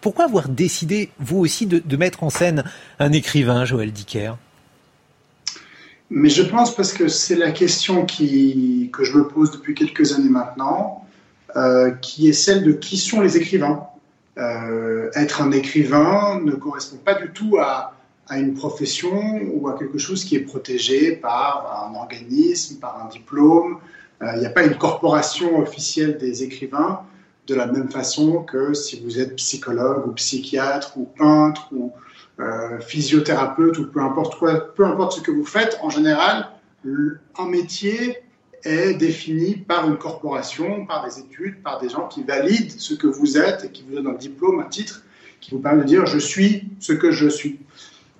pourquoi 0.00 0.24
avoir 0.24 0.48
décidé, 0.48 1.10
vous 1.18 1.40
aussi, 1.40 1.66
de, 1.66 1.96
mettre 1.98 2.22
en 2.22 2.30
scène 2.30 2.64
un 2.98 3.12
écrivain, 3.12 3.66
Joël 3.66 3.92
Dicker? 3.92 4.38
Mais 6.10 6.28
je 6.28 6.42
pense 6.42 6.74
parce 6.74 6.92
que 6.92 7.08
c'est 7.08 7.34
la 7.34 7.50
question 7.50 8.06
qui, 8.06 8.90
que 8.92 9.04
je 9.04 9.16
me 9.18 9.26
pose 9.26 9.50
depuis 9.50 9.74
quelques 9.74 10.12
années 10.12 10.28
maintenant, 10.28 11.04
qui 12.00 12.28
est 12.28 12.32
celle 12.32 12.64
de 12.64 12.72
qui 12.72 12.96
sont 12.96 13.22
les 13.22 13.36
écrivains 13.36 13.88
euh, 14.38 15.10
être 15.14 15.40
un 15.40 15.50
écrivain 15.50 16.40
ne 16.42 16.52
correspond 16.52 16.98
pas 16.98 17.14
du 17.14 17.30
tout 17.30 17.56
à, 17.58 17.94
à, 18.28 18.38
une 18.38 18.52
profession 18.52 19.40
ou 19.54 19.68
à 19.68 19.78
quelque 19.78 19.96
chose 19.96 20.24
qui 20.24 20.36
est 20.36 20.40
protégé 20.40 21.12
par 21.12 21.88
un 21.88 21.94
organisme, 21.94 22.78
par 22.78 23.02
un 23.02 23.08
diplôme. 23.08 23.78
Euh, 24.22 24.32
il 24.34 24.40
n'y 24.40 24.46
a 24.46 24.50
pas 24.50 24.64
une 24.64 24.76
corporation 24.76 25.58
officielle 25.58 26.18
des 26.18 26.42
écrivains 26.42 27.00
de 27.46 27.54
la 27.54 27.66
même 27.66 27.88
façon 27.88 28.42
que 28.42 28.74
si 28.74 29.00
vous 29.00 29.18
êtes 29.18 29.36
psychologue 29.36 30.06
ou 30.06 30.12
psychiatre 30.12 30.98
ou 30.98 31.04
peintre 31.04 31.68
ou 31.72 31.92
euh, 32.38 32.78
physiothérapeute 32.80 33.78
ou 33.78 33.86
peu 33.86 34.00
importe 34.00 34.38
quoi, 34.38 34.74
peu 34.74 34.84
importe 34.84 35.12
ce 35.12 35.20
que 35.22 35.30
vous 35.30 35.46
faites, 35.46 35.78
en 35.82 35.88
général, 35.88 36.50
un 36.84 37.46
métier 37.46 38.18
est 38.62 38.92
défini 38.94 39.56
par 39.56 39.88
une 39.88 39.96
corporation, 39.96 40.84
par 40.84 41.06
des 41.06 41.18
études, 41.18 41.62
par 41.62 41.80
des 41.80 41.88
gens 41.88 42.08
qui 42.08 42.22
valident 42.24 42.72
ce 42.78 42.92
que 42.92 43.06
vous 43.06 43.38
êtes 43.38 43.64
et 43.64 43.70
qui 43.70 43.84
vous 43.88 43.94
donnent 43.94 44.08
un 44.14 44.18
diplôme, 44.18 44.60
un 44.60 44.68
titre, 44.68 45.02
qui 45.40 45.52
vous 45.52 45.60
permet 45.60 45.82
de 45.82 45.86
dire 45.86 46.04
je 46.04 46.18
suis 46.18 46.68
ce 46.78 46.92
que 46.92 47.10
je 47.10 47.26
suis. 47.28 47.58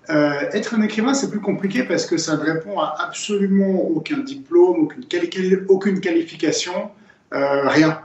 Euh, 0.09 0.49
être 0.53 0.75
un 0.75 0.81
écrivain, 0.81 1.13
c'est 1.13 1.31
plus 1.31 1.41
compliqué 1.41 1.83
parce 1.83 2.07
que 2.07 2.17
ça 2.17 2.37
ne 2.37 2.43
répond 2.43 2.79
à 2.79 2.95
absolument 2.99 3.83
aucun 3.83 4.19
diplôme, 4.19 4.89
aucune, 5.69 6.01
qualification, 6.01 6.91
euh, 7.35 7.69
rien. 7.69 8.01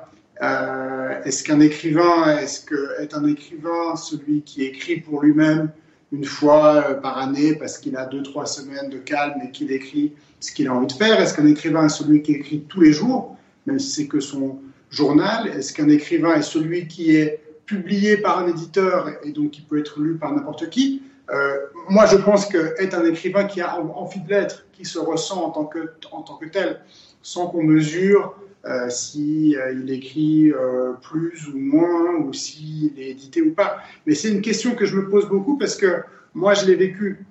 Est-ce 1.23 1.43
qu'un 1.43 1.59
écrivain, 1.59 2.37
est-ce 2.39 2.65
que 2.65 2.99
est 2.99 3.13
un 3.13 3.25
écrivain 3.27 3.95
celui 3.95 4.41
qui 4.41 4.63
écrit 4.63 4.99
pour 4.99 5.21
lui-même 5.21 5.69
une 6.11 6.25
fois 6.25 6.95
par 7.01 7.17
année 7.17 7.55
parce 7.55 7.77
qu'il 7.77 7.95
a 7.95 8.05
deux 8.05 8.23
trois 8.23 8.45
semaines 8.45 8.89
de 8.89 8.97
calme 8.97 9.41
et 9.43 9.51
qu'il 9.51 9.71
écrit 9.71 10.13
ce 10.39 10.51
qu'il 10.51 10.67
a 10.67 10.73
envie 10.73 10.87
de 10.87 10.93
faire. 10.93 11.19
Est-ce 11.19 11.33
qu'un 11.35 11.47
écrivain 11.47 11.85
est 11.85 11.89
celui 11.89 12.21
qui 12.21 12.33
écrit 12.33 12.61
tous 12.67 12.81
les 12.81 12.93
jours, 12.93 13.37
même 13.65 13.79
si 13.79 13.91
c'est 13.91 14.07
que 14.07 14.19
son 14.19 14.59
journal? 14.89 15.47
Est-ce 15.47 15.73
qu'un 15.73 15.89
écrivain 15.89 16.35
est 16.35 16.41
celui 16.41 16.87
qui 16.87 17.15
est 17.15 17.41
publié 17.65 18.17
par 18.17 18.39
un 18.39 18.47
éditeur 18.47 19.09
et 19.23 19.31
donc 19.31 19.51
qui 19.51 19.61
peut 19.61 19.79
être 19.79 19.99
lu 19.99 20.15
par 20.15 20.33
n'importe 20.33 20.69
qui? 20.69 21.03
Euh, 21.31 21.57
Moi, 21.89 22.05
je 22.07 22.17
pense 22.17 22.45
qu'être 22.45 22.93
un 22.93 23.05
écrivain 23.05 23.45
qui 23.45 23.61
a 23.61 23.79
envie 23.79 24.19
de 24.19 24.29
l'être, 24.29 24.65
qui 24.73 24.83
se 24.83 24.99
ressent 24.99 25.41
en 25.45 25.51
tant 25.51 25.65
que, 25.65 25.91
en 26.11 26.23
tant 26.23 26.35
que 26.35 26.47
tel, 26.47 26.81
sans 27.21 27.47
qu'on 27.47 27.63
mesure 27.63 28.35
euh, 28.65 28.89
s'il 28.89 29.57
euh, 29.57 29.73
il 29.73 29.91
écrit 29.91 30.51
euh, 30.51 30.93
plus 31.01 31.47
ou 31.47 31.57
moins, 31.57 32.15
ou 32.17 32.31
s'il 32.31 32.91
est 32.99 33.09
édité 33.09 33.41
ou 33.41 33.53
pas. 33.53 33.77
Mais 34.05 34.13
c'est 34.13 34.29
une 34.29 34.41
question 34.41 34.75
que 34.75 34.85
je 34.85 34.95
me 34.95 35.09
pose 35.09 35.27
beaucoup 35.27 35.57
parce 35.57 35.75
que 35.75 36.03
moi, 36.35 36.53
je 36.53 36.65
l'ai 36.65 36.75
vécu 36.75 37.25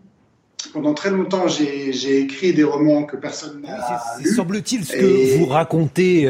pendant 0.73 0.93
très 0.93 1.11
longtemps, 1.11 1.49
j'ai 1.49 2.21
écrit 2.21 2.53
des 2.53 2.65
romans 2.65 3.05
que 3.05 3.17
personne 3.17 3.63
n'a 3.63 3.79
Semble-t-il 4.25 4.85
ce 4.85 4.93
que 4.93 5.39
vous 5.39 5.47
racontez 5.47 6.29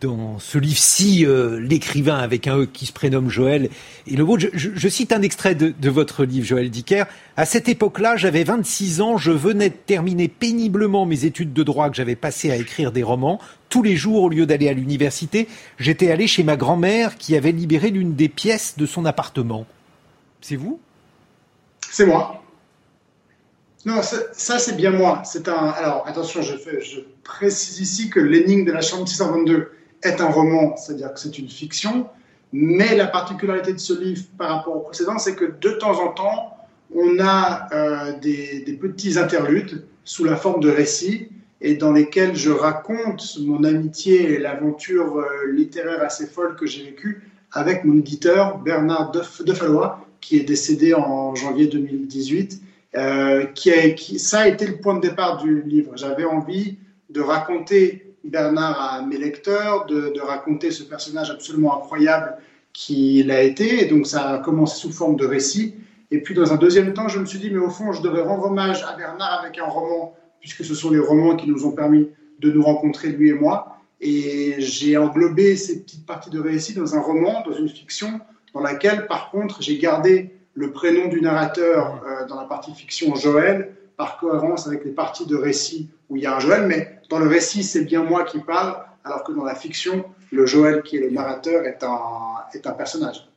dans 0.00 0.38
ce 0.38 0.58
livre-ci, 0.58 1.26
euh, 1.26 1.60
l'écrivain 1.60 2.18
avec 2.18 2.46
un 2.46 2.58
E 2.58 2.66
qui 2.66 2.86
se 2.86 2.92
prénomme 2.92 3.28
Joël 3.28 3.68
et 4.06 4.16
le 4.16 4.22
vôtre. 4.22 4.46
Je, 4.52 4.88
cite 4.88 5.12
un 5.12 5.22
extrait 5.22 5.54
de, 5.54 5.72
de, 5.78 5.90
votre 5.90 6.24
livre, 6.24 6.46
Joël 6.46 6.70
Dicker. 6.70 7.04
À 7.36 7.44
cette 7.44 7.68
époque-là, 7.68 8.16
j'avais 8.16 8.44
26 8.44 9.00
ans, 9.00 9.16
je 9.16 9.30
venais 9.30 9.70
de 9.70 9.74
terminer 9.74 10.28
péniblement 10.28 11.06
mes 11.06 11.24
études 11.24 11.52
de 11.52 11.62
droit 11.62 11.90
que 11.90 11.96
j'avais 11.96 12.16
passées 12.16 12.50
à 12.50 12.56
écrire 12.56 12.92
des 12.92 13.02
romans. 13.02 13.40
Tous 13.68 13.82
les 13.82 13.96
jours, 13.96 14.22
au 14.22 14.28
lieu 14.28 14.46
d'aller 14.46 14.68
à 14.68 14.72
l'université, 14.72 15.48
j'étais 15.78 16.10
allé 16.10 16.26
chez 16.26 16.42
ma 16.42 16.56
grand-mère 16.56 17.16
qui 17.16 17.36
avait 17.36 17.52
libéré 17.52 17.90
l'une 17.90 18.14
des 18.14 18.28
pièces 18.28 18.74
de 18.76 18.86
son 18.86 19.04
appartement. 19.04 19.66
C'est 20.40 20.56
vous? 20.56 20.80
C'est 21.90 22.06
moi. 22.06 22.42
Non, 23.84 24.00
ça, 24.02 24.58
c'est 24.58 24.76
bien 24.76 24.90
moi. 24.90 25.22
C'est 25.24 25.48
un. 25.48 25.54
Alors 25.70 26.06
attention, 26.06 26.40
je, 26.42 26.56
fais, 26.56 26.80
je 26.82 27.00
précise 27.24 27.80
ici 27.80 28.10
que 28.10 28.20
l'énigme 28.20 28.64
de 28.64 28.72
la 28.72 28.80
chambre 28.80 29.08
622 29.08 29.72
est 30.02 30.20
un 30.20 30.30
roman, 30.30 30.76
c'est-à-dire 30.76 31.12
que 31.12 31.20
c'est 31.20 31.38
une 31.38 31.48
fiction. 31.48 32.06
Mais 32.52 32.94
la 32.96 33.06
particularité 33.06 33.72
de 33.72 33.78
ce 33.78 33.98
livre 33.98 34.24
par 34.36 34.56
rapport 34.56 34.76
au 34.76 34.80
précédent, 34.80 35.18
c'est 35.18 35.34
que 35.34 35.54
de 35.60 35.70
temps 35.70 35.98
en 36.02 36.08
temps, 36.08 36.56
on 36.94 37.18
a 37.20 37.68
euh, 37.72 38.18
des, 38.18 38.78
petits 38.80 39.18
interludes 39.18 39.86
sous 40.04 40.24
la 40.24 40.36
forme 40.36 40.60
de 40.60 40.70
récits 40.70 41.28
et 41.60 41.76
dans 41.76 41.92
lesquels 41.92 42.36
je 42.36 42.50
raconte 42.50 43.38
mon 43.40 43.64
amitié 43.64 44.32
et 44.32 44.38
l'aventure 44.38 45.18
euh, 45.18 45.52
littéraire 45.52 46.02
assez 46.02 46.26
folle 46.26 46.56
que 46.56 46.66
j'ai 46.66 46.84
vécue 46.84 47.22
avec 47.52 47.84
mon 47.84 47.98
éditeur 47.98 48.58
Bernard 48.58 49.12
Defalois, 49.12 50.04
qui 50.20 50.36
est 50.36 50.44
décédé 50.44 50.92
en 50.94 51.34
janvier 51.34 51.66
2018 51.66 52.62
euh, 52.94 53.46
qui, 53.46 54.18
ça 54.18 54.40
a 54.40 54.48
été 54.48 54.66
le 54.66 54.76
point 54.76 54.94
de 54.94 55.00
départ 55.00 55.42
du 55.42 55.62
livre. 55.62 55.92
J'avais 55.96 56.24
envie 56.24 56.76
de 57.08 57.22
raconter 57.22 58.11
Bernard 58.24 58.80
à 58.80 59.02
mes 59.02 59.18
lecteurs, 59.18 59.86
de, 59.86 60.20
raconter 60.20 60.70
ce 60.70 60.82
personnage 60.82 61.30
absolument 61.30 61.76
incroyable 61.76 62.36
qu'il 62.72 63.30
a 63.30 63.42
été. 63.42 63.84
Et 63.84 63.86
donc 63.86 64.06
ça 64.06 64.30
a 64.30 64.38
commencé 64.38 64.80
sous 64.80 64.92
forme 64.92 65.16
de 65.16 65.26
récit. 65.26 65.74
Et 66.10 66.20
puis 66.20 66.34
dans 66.34 66.52
un 66.52 66.56
deuxième 66.56 66.92
temps, 66.92 67.08
je 67.08 67.18
me 67.18 67.24
suis 67.24 67.38
dit, 67.38 67.50
mais 67.50 67.58
au 67.58 67.70
fond, 67.70 67.92
je 67.92 68.02
devrais 68.02 68.22
rendre 68.22 68.46
hommage 68.46 68.82
à 68.84 68.96
Bernard 68.96 69.40
avec 69.40 69.58
un 69.58 69.64
roman, 69.64 70.14
puisque 70.40 70.64
ce 70.64 70.74
sont 70.74 70.90
les 70.90 70.98
romans 70.98 71.36
qui 71.36 71.48
nous 71.48 71.66
ont 71.66 71.72
permis 71.72 72.08
de 72.38 72.50
nous 72.50 72.62
rencontrer, 72.62 73.08
lui 73.08 73.30
et 73.30 73.34
moi. 73.34 73.78
Et 74.00 74.56
j'ai 74.58 74.96
englobé 74.96 75.56
ces 75.56 75.82
petites 75.82 76.06
parties 76.06 76.30
de 76.30 76.40
récit 76.40 76.74
dans 76.74 76.94
un 76.96 77.00
roman, 77.00 77.42
dans 77.46 77.56
une 77.56 77.68
fiction, 77.68 78.20
dans 78.52 78.60
laquelle, 78.60 79.06
par 79.06 79.30
contre, 79.30 79.62
j'ai 79.62 79.78
gardé 79.78 80.34
le 80.54 80.72
prénom 80.72 81.08
du 81.08 81.20
narrateur 81.20 82.02
euh, 82.06 82.26
dans 82.26 82.40
la 82.40 82.46
partie 82.46 82.74
fiction 82.74 83.14
Joël, 83.14 83.74
par 84.02 84.16
cohérence 84.16 84.66
avec 84.66 84.84
les 84.84 84.90
parties 84.90 85.26
de 85.26 85.36
récit 85.36 85.88
où 86.10 86.16
il 86.16 86.24
y 86.24 86.26
a 86.26 86.34
un 86.34 86.40
Joël, 86.40 86.66
mais 86.66 86.98
dans 87.08 87.20
le 87.20 87.28
récit, 87.28 87.62
c'est 87.62 87.84
bien 87.84 88.02
moi 88.02 88.24
qui 88.24 88.40
parle, 88.40 88.74
alors 89.04 89.22
que 89.22 89.30
dans 89.30 89.44
la 89.44 89.54
fiction, 89.54 90.04
le 90.32 90.44
Joël 90.44 90.82
qui 90.82 90.96
est 90.96 91.00
le 91.00 91.10
narrateur 91.10 91.64
est 91.64 91.84
un, 91.84 92.00
est 92.52 92.66
un 92.66 92.72
personnage. 92.72 93.28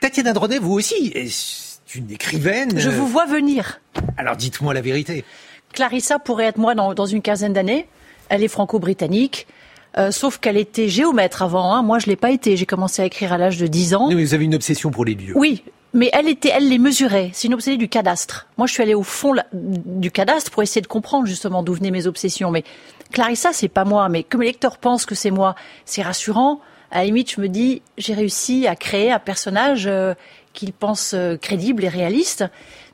Tatiana 0.00 0.32
Dronet, 0.34 0.60
vous 0.60 0.74
aussi, 0.74 1.10
est 1.16 1.96
une 1.96 2.12
écrivaine. 2.12 2.78
Je 2.78 2.90
vous 2.90 3.08
vois 3.08 3.26
venir. 3.26 3.80
Alors 4.16 4.36
dites-moi 4.36 4.72
la 4.72 4.82
vérité. 4.82 5.24
Clarissa 5.72 6.20
pourrait 6.20 6.44
être 6.44 6.58
moi 6.58 6.76
dans, 6.76 6.94
dans 6.94 7.06
une 7.06 7.20
quinzaine 7.20 7.52
d'années. 7.52 7.88
Elle 8.28 8.44
est 8.44 8.48
franco-britannique. 8.48 9.48
Euh, 9.96 10.12
sauf 10.12 10.38
qu'elle 10.38 10.58
était 10.58 10.88
géomètre 10.88 11.42
avant. 11.42 11.74
Hein. 11.74 11.82
Moi, 11.82 11.98
je 11.98 12.06
l'ai 12.06 12.14
pas 12.14 12.30
été. 12.30 12.56
J'ai 12.56 12.66
commencé 12.66 13.02
à 13.02 13.04
écrire 13.06 13.32
à 13.32 13.38
l'âge 13.38 13.58
de 13.58 13.66
10 13.66 13.94
ans. 13.94 14.08
Mais 14.08 14.22
vous 14.22 14.34
avez 14.34 14.44
une 14.44 14.54
obsession 14.54 14.92
pour 14.92 15.04
les 15.04 15.14
lieux. 15.14 15.32
Oui, 15.34 15.64
mais 15.94 16.10
elle 16.12 16.28
était, 16.28 16.50
elle 16.50 16.68
les 16.68 16.78
mesurait. 16.78 17.30
C'est 17.32 17.48
une 17.48 17.54
obsédée 17.54 17.76
du 17.76 17.88
cadastre. 17.88 18.46
Moi, 18.58 18.66
je 18.66 18.72
suis 18.72 18.82
allée 18.82 18.94
au 18.94 19.02
fond 19.02 19.34
du 19.52 20.10
cadastre 20.10 20.50
pour 20.50 20.62
essayer 20.62 20.82
de 20.82 20.86
comprendre 20.86 21.26
justement 21.26 21.62
d'où 21.62 21.74
venaient 21.74 21.90
mes 21.90 22.06
obsessions. 22.06 22.50
Mais 22.50 22.64
Clarissa, 23.12 23.52
c'est 23.52 23.68
pas 23.68 23.84
moi. 23.84 24.08
Mais 24.08 24.22
comme 24.22 24.42
les 24.42 24.48
lecteurs 24.48 24.78
pensent 24.78 25.06
que 25.06 25.14
c'est 25.14 25.30
moi, 25.30 25.54
c'est 25.84 26.02
rassurant. 26.02 26.60
À 26.90 26.98
la 26.98 27.04
limite, 27.04 27.32
je 27.32 27.40
me 27.40 27.48
dis, 27.48 27.82
j'ai 27.96 28.14
réussi 28.14 28.66
à 28.66 28.76
créer 28.76 29.10
un 29.10 29.18
personnage 29.18 29.86
euh, 29.86 30.14
qu'ils 30.52 30.72
pensent 30.72 31.14
euh, 31.14 31.36
crédible 31.36 31.84
et 31.84 31.88
réaliste. 31.88 32.44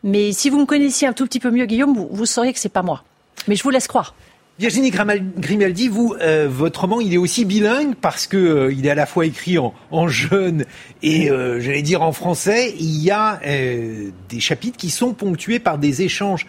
Mais 0.03 0.33
si 0.33 0.51
vous 0.51 0.61
me 0.61 0.67
connaissiez 0.67 1.09
un 1.09 1.13
tout 1.13 1.25
petit 1.27 1.41
peu 1.41 1.51
mieux, 1.51 1.67
Guillaume, 1.67 1.95
vous, 1.95 2.09
vous 2.11 2.27
sauriez 2.27 2.53
que 2.53 2.59
c'est 2.59 2.69
pas 2.69 2.83
moi. 2.83 3.05
Mais 3.49 3.57
je 3.57 3.63
vous 3.63 3.71
laisse 3.71 3.89
croire. 3.89 4.15
Virginie 4.57 4.93
Grimaldi, 4.93 5.89
vous, 5.89 6.15
euh, 6.21 6.47
votre 6.49 6.83
roman, 6.83 7.01
il 7.01 7.13
est 7.13 7.17
aussi 7.19 7.45
bilingue 7.45 7.97
parce 7.97 8.29
que 8.29 8.37
euh, 8.37 8.73
il 8.73 8.87
est 8.87 8.91
à 8.91 8.95
la 8.95 9.05
fois 9.05 9.27
écrit 9.27 9.59
en, 9.59 10.09
jeune 10.09 10.65
et, 11.03 11.29
euh, 11.29 11.59
j'allais 11.59 11.83
dire, 11.83 12.03
en 12.03 12.13
français. 12.13 12.73
Il 12.79 13.03
y 13.03 13.11
a 13.11 13.41
des 13.43 14.41
chapitres 14.41 14.77
qui 14.77 14.91
sont 14.91 15.13
ponctués 15.13 15.59
par 15.59 15.79
des 15.79 16.03
échanges 16.03 16.47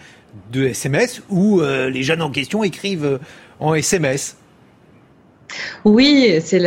de 0.51 0.65
SMS 0.65 1.23
où 1.29 1.61
les 1.61 2.03
jeunes 2.03 2.21
en 2.21 2.29
question 2.29 2.63
écrivent 2.63 3.19
en 3.59 3.73
SMS. 3.73 4.37
Oui, 5.83 6.39
c'est 6.41 6.61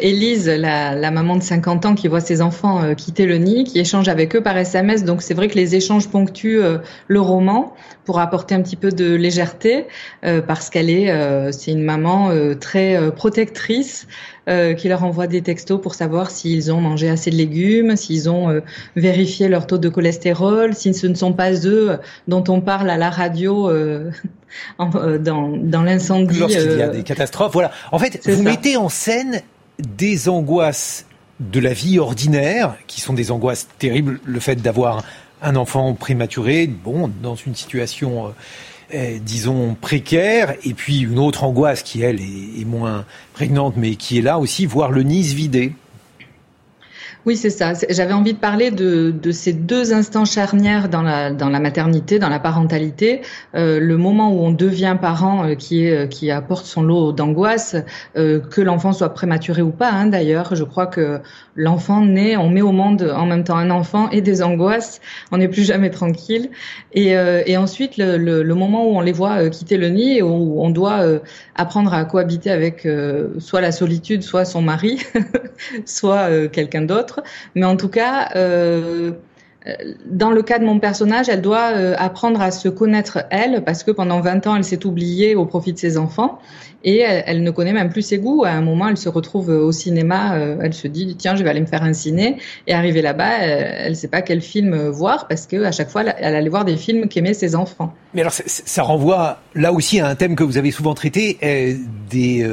Élise, 0.00 0.48
la, 0.48 1.10
maman 1.10 1.36
de 1.36 1.42
50 1.42 1.86
ans 1.86 1.94
qui 1.94 2.08
voit 2.08 2.20
ses 2.20 2.40
enfants 2.40 2.82
euh, 2.82 2.94
quitter 2.94 3.26
le 3.26 3.36
nid, 3.36 3.64
qui 3.64 3.78
échange 3.78 4.08
avec 4.08 4.34
eux 4.34 4.42
par 4.42 4.56
SMS. 4.56 5.04
Donc 5.04 5.22
c'est 5.22 5.34
vrai 5.34 5.48
que 5.48 5.54
les 5.54 5.74
échanges 5.74 6.08
ponctuent 6.08 6.62
euh, 6.62 6.78
le 7.08 7.20
roman 7.20 7.74
pour 8.04 8.18
apporter 8.18 8.54
un 8.54 8.62
petit 8.62 8.76
peu 8.76 8.90
de 8.90 9.14
légèreté, 9.14 9.86
euh, 10.24 10.40
parce 10.40 10.70
qu'elle 10.70 10.90
est, 10.90 11.12
c'est 11.52 11.70
une 11.70 11.82
maman 11.82 12.30
très 12.58 13.12
protectrice 13.12 14.08
euh, 14.48 14.74
qui 14.74 14.88
leur 14.88 15.04
envoie 15.04 15.28
des 15.28 15.40
textos 15.40 15.80
pour 15.80 15.94
savoir 15.94 16.32
s'ils 16.32 16.72
ont 16.72 16.80
mangé 16.80 17.08
assez 17.08 17.30
de 17.30 17.36
légumes, 17.36 17.94
s'ils 17.94 18.28
ont 18.28 18.50
euh, 18.50 18.60
vérifié 18.96 19.46
leur 19.46 19.68
taux 19.68 19.78
de 19.78 19.88
cholestérol, 19.88 20.74
si 20.74 20.92
ce 20.94 21.06
ne 21.06 21.14
sont 21.14 21.32
pas 21.32 21.52
eux 21.64 21.98
dont 22.26 22.42
on 22.48 22.60
parle 22.60 22.90
à 22.90 22.96
la 22.96 23.08
radio 23.08 23.70
euh, 23.70 24.10
dans, 24.80 25.56
dans 25.56 25.82
l'incendie. 25.84 26.40
Lorsqu'il 26.40 26.76
y 26.76 26.82
a 26.82 26.88
des 26.88 27.04
catastrophes, 27.04 27.52
voilà. 27.52 27.70
En 27.92 28.00
fait, 28.00 28.20
vous 28.28 28.42
mettez 28.42 28.76
en 28.76 28.88
scène 28.88 29.42
des 29.78 30.28
angoisses 30.28 31.06
de 31.38 31.60
la 31.60 31.72
vie 31.72 32.00
ordinaire, 32.00 32.74
qui 32.88 33.00
sont 33.00 33.14
des 33.14 33.30
angoisses 33.30 33.68
terribles, 33.78 34.18
le 34.24 34.40
fait 34.40 34.56
d'avoir 34.56 35.04
un 35.40 35.54
enfant 35.54 35.94
prématuré, 35.94 36.66
bon, 36.66 37.08
dans 37.22 37.36
une 37.36 37.54
situation, 37.54 38.34
disons, 39.20 39.76
précaire, 39.80 40.54
et 40.64 40.74
puis 40.74 41.00
une 41.00 41.18
autre 41.18 41.44
angoisse 41.44 41.82
qui, 41.82 42.02
elle, 42.02 42.20
est, 42.20 42.60
est, 42.60 42.64
moins 42.64 43.04
prégnante, 43.32 43.74
mais 43.76 43.96
qui 43.96 44.18
est 44.18 44.22
là 44.22 44.38
aussi, 44.38 44.66
voir 44.66 44.90
le 44.90 45.02
nid 45.02 45.24
se 45.24 45.34
vider. 45.34 45.72
Oui, 47.24 47.36
c'est 47.36 47.50
ça. 47.50 47.72
J'avais 47.88 48.14
envie 48.14 48.32
de 48.32 48.38
parler 48.38 48.72
de, 48.72 49.12
de, 49.12 49.30
ces 49.30 49.52
deux 49.52 49.92
instants 49.92 50.24
charnières 50.24 50.88
dans 50.88 51.02
la, 51.02 51.30
dans 51.30 51.50
la 51.50 51.60
maternité, 51.60 52.18
dans 52.18 52.28
la 52.28 52.40
parentalité. 52.40 53.20
Euh, 53.54 53.78
le 53.78 53.96
moment 53.96 54.32
où 54.32 54.40
on 54.40 54.50
devient 54.50 54.96
parent, 55.00 55.46
euh, 55.46 55.54
qui, 55.54 55.84
est, 55.84 55.96
euh, 55.96 56.06
qui 56.08 56.32
apporte 56.32 56.66
son 56.66 56.82
lot 56.82 57.12
d'angoisse, 57.12 57.76
euh, 58.16 58.40
que 58.40 58.60
l'enfant 58.60 58.92
soit 58.92 59.10
prématuré 59.10 59.62
ou 59.62 59.70
pas. 59.70 59.92
Hein, 59.92 60.06
D'ailleurs, 60.06 60.56
je 60.56 60.64
crois 60.64 60.86
que 60.88 61.20
l'enfant 61.54 62.04
naît, 62.04 62.36
on 62.36 62.48
met 62.48 62.60
au 62.60 62.72
monde 62.72 63.14
en 63.16 63.26
même 63.26 63.44
temps 63.44 63.56
un 63.56 63.70
enfant 63.70 64.10
et 64.10 64.20
des 64.20 64.42
angoisses. 64.42 65.00
On 65.30 65.36
n'est 65.36 65.48
plus 65.48 65.62
jamais 65.62 65.90
tranquille. 65.90 66.50
Et, 66.92 67.16
euh, 67.16 67.44
et 67.46 67.56
ensuite, 67.56 67.98
le, 67.98 68.16
le, 68.16 68.42
le, 68.42 68.54
moment 68.56 68.84
où 68.84 68.96
on 68.96 69.00
les 69.00 69.12
voit 69.12 69.48
quitter 69.48 69.76
le 69.76 69.90
nid 69.90 70.18
et 70.18 70.22
où 70.22 70.60
on 70.60 70.70
doit 70.70 71.04
apprendre 71.54 71.94
à 71.94 72.04
cohabiter 72.04 72.50
avec 72.50 72.86
soit 73.38 73.60
la 73.60 73.70
solitude, 73.70 74.22
soit 74.22 74.44
son 74.44 74.62
mari, 74.62 74.98
soit 75.84 76.48
quelqu'un 76.48 76.82
d'autre 76.82 77.11
mais 77.54 77.64
en 77.64 77.76
tout 77.76 77.88
cas, 77.88 78.30
euh, 79.66 79.72
dans 80.06 80.30
le 80.30 80.42
cas 80.42 80.58
de 80.58 80.64
mon 80.64 80.80
personnage, 80.80 81.28
elle 81.28 81.40
doit 81.40 81.72
euh, 81.74 81.94
apprendre 81.96 82.40
à 82.40 82.50
se 82.50 82.68
connaître 82.68 83.24
elle, 83.30 83.62
parce 83.64 83.84
que 83.84 83.92
pendant 83.92 84.20
20 84.20 84.46
ans, 84.46 84.56
elle 84.56 84.64
s'est 84.64 84.84
oubliée 84.86 85.36
au 85.36 85.46
profit 85.46 85.72
de 85.72 85.78
ses 85.78 85.98
enfants, 85.98 86.40
et 86.84 86.98
elle, 86.98 87.44
ne 87.44 87.50
connaît 87.52 87.72
même 87.72 87.90
plus 87.90 88.02
ses 88.02 88.18
goûts. 88.18 88.42
À 88.44 88.50
un 88.50 88.60
moment, 88.60 88.88
elle 88.88 88.96
se 88.96 89.08
retrouve 89.08 89.50
au 89.50 89.70
cinéma, 89.70 90.34
euh, 90.34 90.56
elle 90.60 90.74
se 90.74 90.88
dit, 90.88 91.14
tiens, 91.16 91.36
je 91.36 91.44
vais 91.44 91.50
aller 91.50 91.60
me 91.60 91.66
faire 91.66 91.84
un 91.84 91.92
ciné, 91.92 92.38
et 92.66 92.74
arrivée 92.74 93.02
là-bas, 93.02 93.38
elle 93.38 93.90
ne 93.90 93.94
sait 93.94 94.08
pas 94.08 94.20
quel 94.20 94.40
film 94.40 94.88
voir, 94.88 95.28
parce 95.28 95.46
que 95.46 95.62
à 95.62 95.70
chaque 95.70 95.90
fois, 95.90 96.02
elle 96.02 96.34
allait 96.34 96.48
voir 96.48 96.64
des 96.64 96.76
films 96.76 97.06
qu'aimaient 97.06 97.34
ses 97.34 97.54
enfants. 97.54 97.94
Mais 98.14 98.22
alors, 98.22 98.32
ça 98.32 98.82
renvoie 98.82 99.38
là 99.54 99.72
aussi 99.72 100.00
à 100.00 100.08
un 100.08 100.16
thème 100.16 100.34
que 100.34 100.42
vous 100.42 100.58
avez 100.58 100.72
souvent 100.72 100.94
traité, 100.94 101.38
des, 102.10 102.44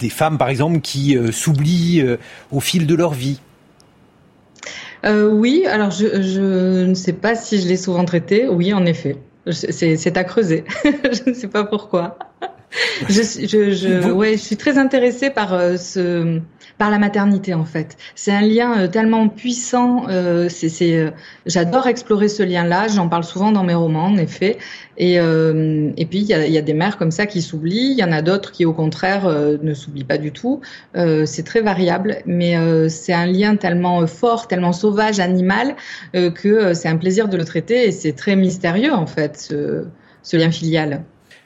des 0.00 0.08
femmes, 0.08 0.38
par 0.38 0.48
exemple, 0.48 0.80
qui 0.80 1.16
s'oublient 1.30 2.04
au 2.50 2.58
fil 2.58 2.88
de 2.88 2.94
leur 2.96 3.14
vie 3.14 3.40
euh, 5.04 5.28
Oui, 5.28 5.64
alors 5.66 5.90
je, 5.90 6.22
je, 6.22 6.84
ne 6.84 6.94
sais 6.94 7.12
pas 7.12 7.34
si 7.34 7.60
je 7.60 7.68
l'ai 7.68 7.76
souvent 7.76 8.04
traité. 8.04 8.48
Oui, 8.48 8.72
en 8.72 8.84
effet. 8.86 9.16
C'est 9.50 10.16
à 10.16 10.24
creuser. 10.24 10.64
je 10.84 11.30
ne 11.30 11.34
sais 11.34 11.48
pas 11.48 11.64
pourquoi. 11.64 12.18
Je, 13.08 13.22
je, 13.22 13.70
je, 13.72 14.10
ouais, 14.10 14.32
je 14.32 14.42
suis 14.42 14.56
très 14.56 14.78
intéressée 14.78 15.30
par 15.30 15.52
euh, 15.52 15.76
ce 15.76 16.40
par 16.78 16.90
la 16.90 16.98
maternité 16.98 17.54
en 17.54 17.64
fait. 17.64 17.96
C'est 18.14 18.32
un 18.32 18.40
lien 18.40 18.78
euh, 18.78 18.88
tellement 18.88 19.28
puissant. 19.28 20.06
Euh, 20.08 20.48
c'est, 20.48 21.12
j'adore 21.46 21.86
explorer 21.86 22.28
ce 22.28 22.42
lien-là. 22.42 22.88
J'en 22.88 23.08
parle 23.08 23.24
souvent 23.24 23.52
dans 23.52 23.62
mes 23.62 23.74
romans, 23.74 24.06
en 24.06 24.16
effet. 24.16 24.58
Et, 24.98 25.14
et 25.14 26.06
puis 26.06 26.18
il 26.18 26.26
y 26.26 26.34
a, 26.34 26.46
y 26.46 26.58
a, 26.58 26.62
des 26.62 26.74
mères 26.74 26.98
comme 26.98 27.10
ça 27.10 27.26
qui 27.26 27.40
s'oublient. 27.42 27.92
Il 27.92 27.98
y 27.98 28.04
en 28.04 28.12
a 28.12 28.22
d'autres 28.22 28.52
qui, 28.52 28.64
au 28.64 28.72
contraire, 28.72 29.26
ne 29.28 29.74
s'oublient 29.74 30.04
pas 30.04 30.18
du 30.18 30.32
tout. 30.32 30.60
c'est 30.94 31.44
très 31.44 31.60
variable, 31.60 32.18
mais 32.26 32.56
c'est 32.88 33.14
un 33.14 33.26
lien 33.26 33.56
tellement 33.56 34.06
fort, 34.06 34.48
tellement 34.48 34.72
sauvage, 34.72 35.18
animal, 35.18 35.76
que 36.12 36.74
c'est 36.74 36.88
un 36.88 36.96
plaisir 36.96 37.28
de 37.28 37.36
le 37.36 37.44
traiter. 37.44 37.88
Et 37.88 37.92
c'est 37.92 38.12
très 38.12 38.36
mystérieux 38.36 38.92
en 38.92 39.06
fait, 39.06 39.38
ce, 39.38 39.86
ce 40.22 40.36
lien 40.36 40.50
filial. 40.50 41.02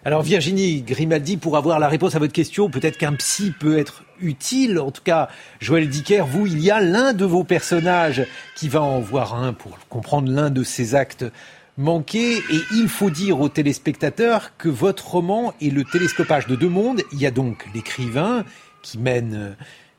Alors 0.07 0.23
Virginie 0.23 0.83
Grimaldi, 0.83 1.37
pour 1.37 1.57
avoir 1.57 1.81
la 1.81 1.89
réponse 1.89 2.15
à 2.15 2.21
votre 2.21 2.33
question, 2.33 2.71
peut-être 2.71 2.97
qu'un 2.97 3.15
psy 3.15 3.51
peut 3.51 3.77
être 3.77 4.05
utile. 4.21 4.79
En 4.79 4.93
tout 4.93 5.03
cas, 5.03 5.29
Joël 5.59 5.89
Dicker, 5.89 6.25
vous, 6.31 6.47
il 6.47 6.61
y 6.61 6.71
a 6.71 6.81
l'un 6.81 7.13
de 7.13 7.25
vos 7.25 7.43
personnages 7.43 8.25
qui 8.55 8.69
va 8.69 8.83
en 8.83 9.01
voir 9.01 9.35
un 9.35 9.53
pour 9.53 9.77
comprendre 9.89 10.31
l'un 10.31 10.49
de 10.51 10.63
ses 10.63 10.95
actes 10.95 11.25
manqués. 11.77 12.37
Et 12.37 12.61
il 12.77 12.87
faut 12.89 13.11
dire 13.11 13.41
aux 13.41 13.49
téléspectateurs 13.49 14.53
que 14.59 14.69
votre 14.69 15.09
roman 15.09 15.55
est 15.61 15.71
le 15.71 15.83
télescopage 15.83 16.47
de 16.47 16.55
deux 16.55 16.69
mondes. 16.69 17.03
Il 17.13 17.19
y 17.19 17.27
a 17.27 17.33
donc 17.33 17.67
l'écrivain 17.75 18.45
qui 18.83 18.99
mène 18.99 19.57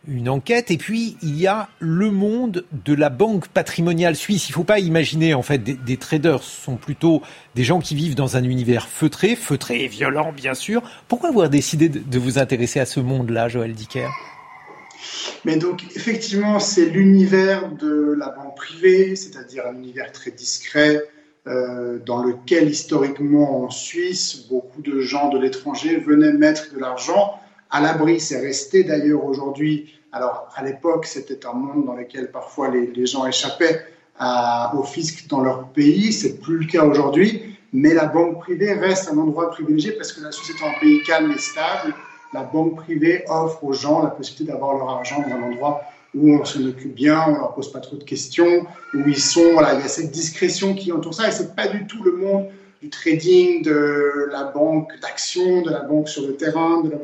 une 0.08 0.30
enquête. 0.30 0.72
Et 0.72 0.78
puis, 0.78 1.18
il 1.22 1.40
y 1.40 1.48
a 1.48 1.70
le 1.80 2.12
monde 2.12 2.66
de 2.86 2.94
la 2.94 3.10
banque 3.10 3.48
patrimoniale 3.50 4.16
suisse. 4.16 4.50
Il 4.50 4.52
ne 4.52 4.56
faut 4.56 4.64
pas 4.64 4.80
imaginer, 4.80 5.34
en 5.34 5.42
fait, 5.42 5.58
des, 5.60 5.98
traders. 5.98 6.44
Ce 6.44 6.64
sont 6.64 6.76
plutôt 6.76 7.22
des 7.56 7.64
gens 7.64 7.80
qui 7.80 7.96
vivent 7.96 8.16
dans 8.16 8.38
un 8.38 8.44
univers 8.44 8.88
feutré, 8.88 9.36
feutré 9.36 9.84
et 9.84 9.88
violent, 9.88 10.32
bien 10.34 10.54
sûr. 10.54 10.82
Pourquoi 11.08 11.30
avoir 11.30 11.50
décidé 11.50 11.90
de, 11.90 12.20
vous 12.20 12.40
intéresser 12.40 12.80
à 12.80 12.86
ce 12.86 13.00
monde-là, 13.00 13.50
Joël 13.50 13.74
Dicker? 13.74 14.08
Mais 15.46 15.58
donc, 15.58 15.84
effectivement, 15.96 16.60
c'est 16.60 16.86
l'univers 16.86 17.72
de 17.72 18.16
la 18.18 18.30
banque 18.30 18.56
privée, 18.56 19.16
c'est-à-dire 19.16 19.64
un 19.68 19.76
univers 19.76 20.12
très 20.12 20.32
discret, 20.32 21.04
euh, 21.48 22.00
dans 22.06 22.24
lequel, 22.24 22.70
historiquement, 22.70 23.64
en 23.64 23.70
Suisse, 23.70 24.48
beaucoup 24.50 24.82
de 24.82 25.00
gens 25.02 25.30
de 25.30 25.38
l'étranger 25.38 25.98
venaient 25.98 26.34
mettre 26.34 26.74
de 26.74 26.80
l'argent 26.80 27.40
à 27.70 27.82
l'abri. 27.82 28.20
C'est 28.20 28.42
resté 28.42 28.84
d'ailleurs 28.84 29.24
aujourd'hui 29.24 29.97
alors, 30.12 30.50
à 30.56 30.64
l'époque, 30.64 31.06
c'était 31.06 31.46
un 31.46 31.54
monde 31.54 31.86
dans 31.86 31.94
lequel 31.94 32.32
parfois 32.32 32.70
les, 32.70 33.06
gens 33.06 33.26
échappaient 33.26 33.86
au 34.74 34.84
fisc 34.84 35.28
dans 35.28 35.42
leur 35.42 35.68
pays. 35.70 36.14
C'est 36.14 36.40
plus 36.40 36.60
le 36.60 36.66
cas 36.66 36.84
aujourd'hui. 36.86 37.58
Mais 37.74 37.94
la 37.94 38.06
banque 38.06 38.40
privée 38.40 38.74
reste 38.74 39.12
un 39.12 39.18
endroit 39.18 39.52
privilégié 39.52 39.92
parce 39.92 40.14
que 40.14 40.24
la 40.24 40.32
Suisse 40.32 40.56
est 40.60 40.66
un 40.66 40.80
pays 40.80 41.04
calme 41.04 41.32
et 41.32 41.38
stable. 41.38 41.94
La 42.34 42.44
banque 42.44 42.78
privée 42.78 43.26
offre 43.28 43.64
aux 43.64 43.74
gens 43.74 44.04
la 44.04 44.10
possibilité 44.10 44.52
d'avoir 44.52 44.76
leur 44.76 44.90
argent 44.90 45.22
dans 45.22 45.36
un 45.36 45.42
endroit 45.44 45.82
où 46.16 46.34
on 46.34 46.46
s'en 46.46 46.66
occupe 46.66 46.96
bien, 46.96 47.26
on 47.28 47.34
leur 47.34 47.54
pose 47.54 47.72
pas 47.72 47.80
trop 47.80 47.98
de 47.98 48.04
questions, 48.04 48.66
où 48.94 49.00
ils 49.08 49.20
sont, 49.20 49.54
voilà, 49.54 49.74
il 49.76 49.82
y 49.82 49.84
a 49.84 49.88
cette 49.88 50.12
discrétion 50.12 50.74
qui 50.74 50.92
entoure 50.92 51.14
ça 51.14 51.28
et 51.28 51.32
c'est 51.32 51.56
pas 51.56 51.68
du 51.68 51.86
tout 51.86 52.02
le 52.04 52.14
monde 52.14 52.48
du 52.82 52.90
trading, 52.90 53.64
de 53.64 54.30
la 54.32 54.44
banque 54.46 54.92
d'action, 55.02 55.62
de 55.62 55.72
la 55.72 55.82
banque 55.82 56.10
sur 56.10 56.28
le 56.28 56.36
terrain. 56.36 56.82
De 56.82 56.90
la... 56.90 56.98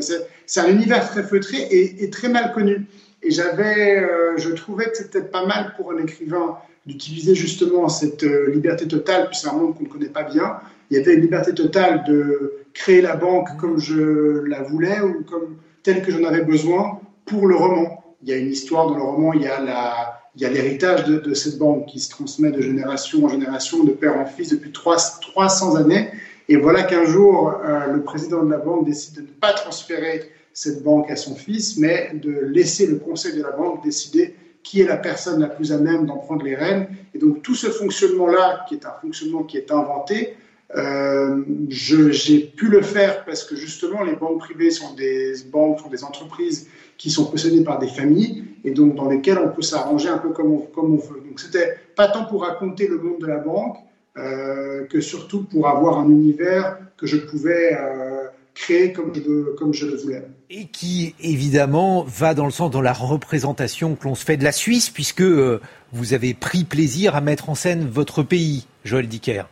C'est 0.46 0.60
un 0.60 0.70
univers 0.70 1.10
très 1.10 1.24
feutré 1.24 1.58
et, 1.58 2.04
et 2.04 2.10
très 2.10 2.30
mal 2.30 2.54
connu. 2.54 2.86
Et 3.24 3.32
j'avais, 3.32 4.00
euh, 4.00 4.38
je 4.38 4.50
trouvais 4.50 4.86
que 4.86 4.98
c'était 4.98 5.24
pas 5.24 5.46
mal 5.46 5.74
pour 5.78 5.92
un 5.92 5.98
écrivain 5.98 6.58
d'utiliser 6.86 7.34
justement 7.36 7.88
cette 7.88 8.24
euh, 8.24 8.50
liberté 8.52 8.88
totale, 8.88 9.30
puis 9.30 9.40
c'est 9.40 9.48
un 9.48 9.54
monde 9.54 9.78
qu'on 9.78 9.84
ne 9.84 9.90
connaît 9.90 10.08
pas 10.08 10.24
bien. 10.24 10.58
Il 10.92 10.98
y 10.98 11.00
avait 11.00 11.14
une 11.14 11.22
liberté 11.22 11.54
totale 11.54 12.04
de 12.06 12.54
créer 12.74 13.02
la 13.02 13.16
banque 13.16 13.48
comme 13.58 13.80
je 13.80 14.42
la 14.46 14.62
voulais 14.64 15.00
ou 15.00 15.24
comme 15.24 15.58
telle 15.84 16.02
que 16.02 16.12
j'en 16.12 16.24
avais 16.26 16.44
besoin 16.44 17.00
pour 17.26 17.48
le 17.48 17.56
roman. 17.56 18.04
Il 18.22 18.30
y 18.30 18.34
a 18.34 18.38
une 18.38 18.52
histoire 18.52 18.88
dans 18.88 18.96
le 18.96 19.04
roman, 19.04 19.34
il 19.34 19.44
y 19.44 19.48
a 19.48 19.62
la, 19.62 20.23
il 20.36 20.42
y 20.42 20.46
a 20.46 20.50
l'héritage 20.50 21.06
de, 21.06 21.34
cette 21.34 21.58
banque 21.60 21.86
qui 21.86 22.00
se 22.00 22.10
transmet 22.10 22.52
de 22.52 22.62
génération 22.62 23.26
en 23.26 23.30
génération, 23.30 23.84
de 23.84 23.92
père 23.92 24.18
en 24.18 24.26
fils 24.26 24.50
depuis 24.50 24.72
300 24.72 25.76
années. 25.76 26.10
Et 26.50 26.58
voilà 26.58 26.84
qu'un 26.84 27.06
jour, 27.06 27.54
euh, 27.64 27.88
le 27.94 28.02
président 28.02 28.44
de 28.44 28.52
la 28.52 28.58
banque 28.58 28.86
décide 28.86 29.16
de 29.16 29.22
ne 29.22 29.28
pas 29.28 29.54
transférer 29.54 30.32
cette 30.54 30.84
banque 30.84 31.10
à 31.10 31.16
son 31.16 31.36
fils, 31.36 31.78
mais 31.78 32.12
de 32.14 32.32
laisser 32.32 32.88
le 32.88 32.98
conseil 32.98 33.36
de 33.38 33.44
la 33.44 33.52
banque 33.52 33.84
décider 33.84 34.36
qui 34.64 34.82
est 34.82 34.86
la 34.86 34.98
personne 34.98 35.40
la 35.42 35.48
plus 35.48 35.72
à 35.72 35.78
même 35.78 36.06
d'en 36.06 36.18
prendre 36.18 36.44
les 36.44 36.56
rênes. 36.56 36.88
Et 37.14 37.20
donc 37.20 37.42
tout 37.42 37.56
ce 37.56 37.68
fonctionnement-là, 37.68 38.66
qui 38.68 38.76
est 38.76 38.86
un 38.86 38.94
fonctionnement 39.02 39.44
qui 39.44 39.58
est 39.58 39.72
inventé, 39.72 40.36
euh, 40.76 41.44
j'ai 41.70 42.40
pu 42.40 42.68
le 42.68 42.82
faire 42.82 43.26
parce 43.26 43.44
que 43.44 43.56
justement 43.56 44.04
les 44.04 44.16
banques 44.16 44.40
privées 44.40 44.72
sont 44.72 44.94
des 44.96 45.34
banques, 45.52 45.80
sont 45.80 45.90
des 45.90 46.04
entreprises 46.04 46.68
qui 46.98 47.10
sont 47.10 47.26
possédées 47.26 47.64
par 47.64 47.80
des 47.80 47.88
familles 47.88 48.44
et 48.64 48.72
donc 48.72 48.96
dans 48.96 49.10
lesquelles 49.10 49.38
on 49.38 49.50
peut 49.50 49.62
s'arranger 49.62 50.10
un 50.10 50.18
peu 50.18 50.30
comme 50.30 50.52
on, 50.52 50.60
comme 50.60 50.94
on 50.94 50.98
veut. 50.98 51.22
Donc 51.28 51.40
c'était 51.40 51.78
pas 51.96 52.08
tant 52.08 52.26
pour 52.26 52.44
raconter 52.44 52.88
le 52.88 52.98
monde 52.98 53.20
de 53.20 53.28
la 53.28 53.38
banque 53.38 53.78
euh, 54.18 54.86
que 54.86 55.02
surtout 55.02 55.44
pour 55.44 55.68
avoir 55.68 56.00
un 56.00 56.10
univers 56.10 56.78
que 56.98 57.08
je 57.08 57.18
pouvais 57.18 57.74
euh, 57.74 58.28
créer 58.54 58.94
comme 58.94 59.14
je, 59.14 59.56
comme 59.56 59.74
je 59.74 59.88
le 59.88 59.96
voulais. 59.96 60.24
Et 60.50 60.68
qui, 60.68 61.16
évidemment, 61.20 62.04
va 62.04 62.34
dans 62.34 62.46
le 62.46 62.52
sens 62.52 62.70
de 62.70 62.80
la 62.80 62.94
représentation 62.94 63.96
que 63.96 64.04
l'on 64.04 64.16
se 64.16 64.24
fait 64.24 64.38
de 64.38 64.44
la 64.44 64.52
Suisse, 64.52 64.90
puisque 64.90 65.22
euh, 65.22 65.60
vous 65.92 66.14
avez 66.14 66.34
pris 66.34 66.64
plaisir 66.64 67.16
à 67.16 67.22
mettre 67.22 67.50
en 67.50 67.56
scène 67.56 67.88
votre 67.90 68.22
pays, 68.22 68.68
Joël 68.84 69.08
Dicker. 69.08 69.46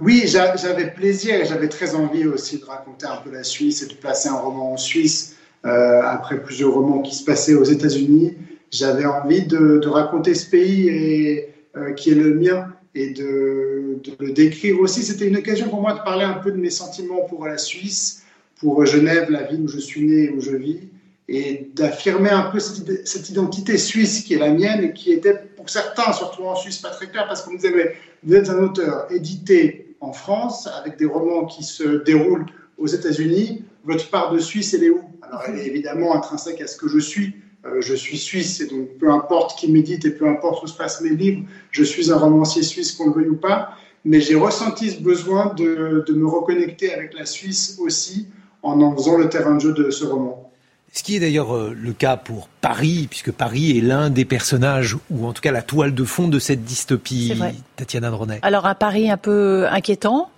Oui, 0.00 0.24
j'avais 0.26 0.90
plaisir 0.92 1.34
et 1.34 1.44
j'avais 1.44 1.68
très 1.68 1.94
envie 1.94 2.26
aussi 2.26 2.58
de 2.58 2.64
raconter 2.64 3.04
un 3.04 3.16
peu 3.16 3.30
la 3.30 3.44
Suisse 3.44 3.82
et 3.82 3.86
de 3.86 3.92
placer 3.92 4.30
un 4.30 4.36
roman 4.36 4.72
en 4.72 4.76
Suisse 4.78 5.36
euh, 5.66 6.00
après 6.02 6.42
plusieurs 6.42 6.72
romans 6.72 7.02
qui 7.02 7.14
se 7.14 7.22
passaient 7.22 7.54
aux 7.54 7.64
États-Unis. 7.64 8.34
J'avais 8.70 9.04
envie 9.04 9.42
de, 9.42 9.86
raconter 9.86 10.34
ce 10.34 10.48
pays 10.48 10.88
et, 10.88 11.54
euh, 11.76 11.92
qui 11.92 12.12
est 12.12 12.14
le 12.14 12.34
mien 12.34 12.72
et 12.94 13.10
de, 13.10 14.00
le 14.20 14.32
décrire 14.32 14.80
aussi. 14.80 15.02
C'était 15.02 15.28
une 15.28 15.36
occasion 15.36 15.68
pour 15.68 15.82
moi 15.82 15.92
de 15.92 15.98
parler 15.98 16.24
un 16.24 16.34
peu 16.34 16.50
de 16.50 16.56
mes 16.56 16.70
sentiments 16.70 17.20
pour 17.28 17.46
la 17.46 17.58
Suisse, 17.58 18.22
pour 18.58 18.86
Genève, 18.86 19.30
la 19.30 19.42
ville 19.42 19.60
où 19.60 19.68
je 19.68 19.78
suis 19.78 20.06
né 20.06 20.24
et 20.24 20.30
où 20.30 20.40
je 20.40 20.56
vis, 20.56 20.80
et 21.28 21.68
d'affirmer 21.74 22.30
un 22.30 22.50
peu 22.50 22.58
cette, 22.58 23.28
identité 23.28 23.76
suisse 23.76 24.22
qui 24.22 24.32
est 24.32 24.38
la 24.38 24.50
mienne 24.50 24.82
et 24.82 24.92
qui 24.94 25.12
était 25.12 25.34
pour 25.56 25.68
certains, 25.68 26.12
surtout 26.12 26.44
en 26.44 26.56
Suisse, 26.56 26.78
pas 26.78 26.90
très 26.90 27.08
clair 27.08 27.26
parce 27.28 27.42
qu'on 27.42 27.52
me 27.52 27.56
disait 27.58 27.72
mais 27.76 27.94
vous 28.22 28.34
êtes 28.34 28.48
un 28.48 28.62
auteur 28.62 29.06
édité 29.12 29.89
en 30.00 30.12
France 30.12 30.68
avec 30.78 30.98
des 30.98 31.06
romans 31.06 31.46
qui 31.46 31.62
se 31.62 32.02
déroulent 32.04 32.46
aux 32.78 32.86
États-Unis, 32.86 33.64
votre 33.84 34.08
part 34.10 34.32
de 34.32 34.38
Suisse, 34.38 34.74
elle 34.74 34.84
est 34.84 34.90
où? 34.90 35.02
Alors 35.22 35.42
elle 35.46 35.58
est 35.58 35.66
évidemment 35.66 36.14
intrinsèque 36.14 36.60
à 36.60 36.66
ce 36.66 36.76
que 36.76 36.88
je 36.88 36.98
suis, 36.98 37.34
Euh, 37.66 37.82
je 37.82 37.94
suis 37.94 38.16
suisse 38.16 38.62
et 38.62 38.66
donc 38.68 38.96
peu 38.98 39.10
importe 39.10 39.58
qui 39.58 39.70
médite 39.70 40.06
et 40.06 40.12
peu 40.12 40.26
importe 40.26 40.62
où 40.64 40.66
se 40.66 40.74
passent 40.74 41.02
mes 41.02 41.14
livres, 41.14 41.44
je 41.70 41.84
suis 41.84 42.10
un 42.10 42.16
romancier 42.16 42.62
suisse 42.62 42.92
qu'on 42.92 43.08
le 43.08 43.12
veuille 43.12 43.28
ou 43.28 43.36
pas. 43.36 43.76
Mais 44.02 44.18
j'ai 44.22 44.34
ressenti 44.34 44.90
ce 44.90 45.00
besoin 45.02 45.52
de, 45.52 46.02
de 46.08 46.14
me 46.14 46.26
reconnecter 46.26 46.90
avec 46.94 47.12
la 47.12 47.26
Suisse 47.26 47.76
aussi 47.78 48.28
en 48.62 48.80
en 48.80 48.96
faisant 48.96 49.18
le 49.18 49.28
terrain 49.28 49.56
de 49.56 49.60
jeu 49.60 49.74
de 49.74 49.90
ce 49.90 50.06
roman. 50.06 50.49
Ce 50.92 51.04
qui 51.04 51.14
est 51.14 51.20
d'ailleurs 51.20 51.54
euh, 51.54 51.72
le 51.76 51.92
cas 51.92 52.16
pour 52.16 52.48
Paris, 52.60 53.06
puisque 53.08 53.30
Paris 53.30 53.78
est 53.78 53.80
l'un 53.80 54.10
des 54.10 54.24
personnages, 54.24 54.96
ou 55.10 55.26
en 55.26 55.32
tout 55.32 55.40
cas 55.40 55.52
la 55.52 55.62
toile 55.62 55.94
de 55.94 56.04
fond 56.04 56.26
de 56.26 56.38
cette 56.40 56.64
dystopie, 56.64 57.32
Tatiana 57.76 58.10
Dronet. 58.10 58.40
Alors 58.42 58.66
un 58.66 58.74
Paris 58.74 59.08
un 59.08 59.16
peu 59.16 59.66
inquiétant, 59.70 60.30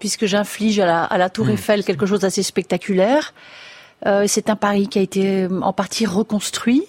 puisque 0.00 0.26
j'inflige 0.26 0.80
à 0.80 1.16
la, 1.16 1.30
Tour 1.30 1.46
hmm. 1.46 1.50
Eiffel 1.50 1.84
quelque 1.84 2.06
chose 2.06 2.20
d'assez 2.20 2.42
spectaculaire. 2.42 3.34
Euh, 4.06 4.24
c'est 4.26 4.50
un 4.50 4.56
Paris 4.56 4.88
qui 4.88 4.98
a 4.98 5.02
été 5.02 5.44
euh, 5.44 5.60
en 5.60 5.72
partie 5.72 6.06
reconstruit. 6.06 6.84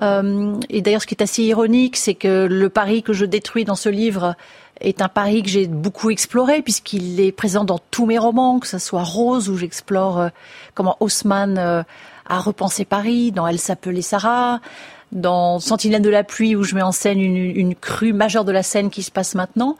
et 0.00 0.82
d'ailleurs, 0.82 1.02
ce 1.02 1.06
qui 1.06 1.14
est 1.14 1.22
assez 1.22 1.42
ironique, 1.42 1.96
c'est 1.96 2.14
que 2.14 2.46
le 2.46 2.68
Paris 2.70 3.02
que 3.02 3.12
je 3.12 3.26
détruis 3.26 3.64
dans 3.64 3.74
ce 3.74 3.88
livre 3.90 4.34
est 4.80 5.00
un 5.00 5.08
Paris 5.08 5.42
que 5.42 5.48
j'ai 5.48 5.66
beaucoup 5.66 6.10
exploré 6.10 6.60
puisqu'il 6.62 7.18
est 7.20 7.32
présent 7.32 7.64
dans 7.64 7.80
tous 7.90 8.06
mes 8.06 8.18
romans, 8.18 8.60
que 8.60 8.66
ce 8.66 8.78
soit 8.78 9.02
Rose 9.02 9.48
où 9.48 9.56
j'explore 9.56 10.28
comment 10.74 10.98
Haussmann 11.00 11.84
à 12.28 12.38
repenser 12.38 12.84
Paris, 12.84 13.32
dans 13.32 13.46
Elle 13.46 13.58
s'appelait 13.58 14.02
Sarah, 14.02 14.60
dans 15.12 15.58
Sentinelle 15.60 16.02
de 16.02 16.10
la 16.10 16.24
pluie 16.24 16.56
où 16.56 16.62
je 16.62 16.74
mets 16.74 16.82
en 16.82 16.92
scène 16.92 17.20
une, 17.20 17.74
crue 17.74 18.12
majeure 18.12 18.44
de 18.44 18.52
la 18.52 18.62
scène 18.62 18.90
qui 18.90 19.02
se 19.02 19.10
passe 19.10 19.34
maintenant. 19.34 19.76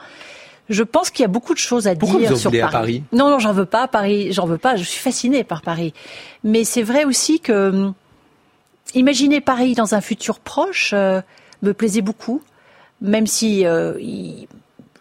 Je 0.69 0.83
pense 0.83 1.11
qu'il 1.11 1.23
y 1.23 1.25
a 1.25 1.29
beaucoup 1.29 1.55
de 1.55 1.59
choses 1.59 1.87
à 1.87 1.95
dire 1.95 2.37
sur 2.37 2.51
Paris. 2.51 2.63
À 2.63 2.69
Paris. 2.69 3.03
Non, 3.13 3.31
non, 3.31 3.39
j'en 3.39 3.53
veux 3.53 3.67
pas. 3.67 3.87
Paris, 3.87 4.33
j'en 4.33 4.47
veux 4.47 4.59
pas. 4.59 4.75
Je 4.75 4.83
suis 4.83 4.99
fascinée 4.99 5.45
par 5.45 5.63
Paris. 5.63 5.95
Mais 6.43 6.65
c'est 6.65 6.83
vrai 6.83 7.05
aussi 7.05 7.39
que 7.39 7.71
hum, 7.71 7.95
imaginer 8.95 9.41
Paris 9.41 9.75
dans 9.75 9.95
un 9.95 10.01
futur 10.01 10.41
proche 10.41 10.91
euh, 10.93 11.21
me 11.63 11.73
plaisait 11.73 12.03
beaucoup, 12.03 12.43
même 13.01 13.29
si 13.29 13.65
euh, 13.65 13.95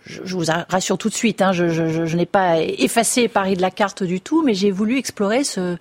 je, 0.06 0.36
vous 0.36 0.46
rassure 0.70 1.00
tout 1.00 1.10
de 1.10 1.16
suite, 1.16 1.42
hein, 1.42 1.52
je, 1.52 1.68
je 1.68 2.16
n'ai 2.16 2.28
pas 2.28 2.60
effacé 2.60 3.28
Paris 3.28 3.56
de 3.56 3.62
la 3.62 3.72
carte 3.72 4.04
du 4.04 4.22
tout, 4.22 4.44
mais 4.44 4.54
j'ai 4.54 4.70
voulu 4.70 4.98
explorer 4.98 5.44
ce, 5.44 5.78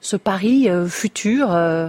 ce 0.00 0.16
pari 0.16 0.68
euh, 0.68 0.86
futur 0.86 1.52
euh, 1.52 1.88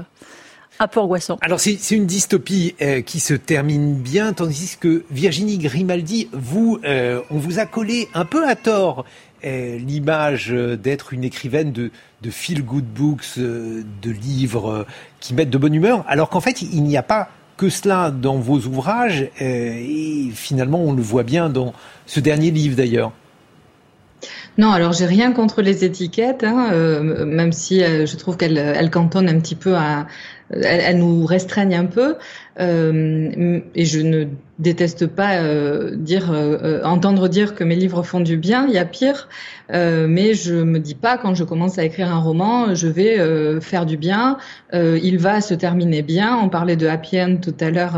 un 0.80 0.88
peu 0.88 1.00
angoissant. 1.00 1.38
Alors 1.42 1.60
c'est 1.60 1.92
une 1.92 2.06
dystopie 2.06 2.76
euh, 2.82 3.02
qui 3.02 3.20
se 3.20 3.34
termine 3.34 3.96
bien, 3.96 4.34
tandis 4.34 4.78
que 4.80 5.04
Virginie 5.12 5.58
Grimaldi, 5.58 6.30
vous, 6.34 6.80
on 6.84 7.38
vous 7.38 7.60
a 7.60 7.66
collé 7.66 8.10
un 8.14 8.26
peu 8.26 8.48
à 8.48 8.56
tort 8.56 9.06
l'image 9.44 10.50
d'être 10.50 11.14
une 11.14 11.24
écrivaine 11.24 11.72
de, 11.72 11.92
feel-good 12.30 12.86
books, 12.86 13.40
de 13.40 14.12
livres 14.12 14.86
qui 15.20 15.34
mettent 15.34 15.50
de 15.50 15.58
bonne 15.58 15.74
humeur, 15.74 16.06
alors 16.08 16.30
qu'en 16.30 16.42
fait 16.42 16.62
il 16.62 16.84
n'y 16.84 16.96
a 16.96 17.04
pas 17.04 17.30
que 17.58 17.68
cela 17.70 18.12
dans 18.12 18.38
vos 18.38 18.60
ouvrages, 18.60 19.30
et 19.40 20.30
finalement 20.36 20.84
on 20.84 20.94
le 20.94 21.02
voit 21.02 21.24
bien 21.24 21.50
dans 21.50 21.74
ce 22.06 22.20
dernier 22.20 22.52
livre 22.52 22.76
d'ailleurs. 22.76 23.14
Non, 24.58 24.72
alors 24.72 24.94
j'ai 24.94 25.06
rien 25.06 25.32
contre 25.32 25.62
les 25.62 25.84
étiquettes, 25.84 26.44
hein, 26.44 26.70
euh, 26.72 27.26
même 27.26 27.52
si 27.52 27.84
euh, 27.84 28.06
je 28.06 28.16
trouve 28.18 28.38
qu'elles 28.38 28.58
elles 28.58 28.92
cantonnent 28.92 29.30
un 29.30 29.40
petit 29.40 29.56
peu 29.56 29.76
à, 29.76 30.08
elles, 30.52 30.98
nous 30.98 31.26
restreignent 31.26 31.76
un 31.76 31.86
peu. 31.86 32.16
Euh, 32.60 33.60
et 33.76 33.86
je 33.86 34.00
ne 34.02 34.26
déteste 34.60 35.08
pas 35.08 35.38
euh, 35.38 35.96
dire, 35.96 36.32
euh, 36.32 36.84
entendre 36.84 37.28
dire 37.30 37.56
que 37.56 37.64
mes 37.64 37.76
livres 37.76 38.04
font 38.04 38.20
du 38.20 38.38
bien. 38.38 38.68
Il 38.68 38.74
y 38.74 38.78
a 38.78 38.86
pire, 38.86 39.30
mais 39.74 40.34
je 40.34 40.56
me 40.56 40.80
dis 40.80 40.96
pas 40.96 41.18
quand 41.18 41.34
je 41.34 41.46
commence 41.46 41.80
à 41.80 41.84
écrire 41.86 42.14
un 42.14 42.20
roman, 42.20 42.76
je 42.76 42.88
vais 42.88 43.62
faire 43.62 43.86
du 43.86 43.96
bien. 43.96 44.38
il 44.74 45.18
va 45.18 45.40
se 45.40 45.54
terminer 45.54 46.02
bien. 46.02 46.38
On 46.38 46.50
parlait 46.50 46.76
de 46.76 46.88
happy 46.88 47.22
end 47.22 47.38
tout 47.42 47.56
à 47.62 47.70
l'heure. 47.70 47.98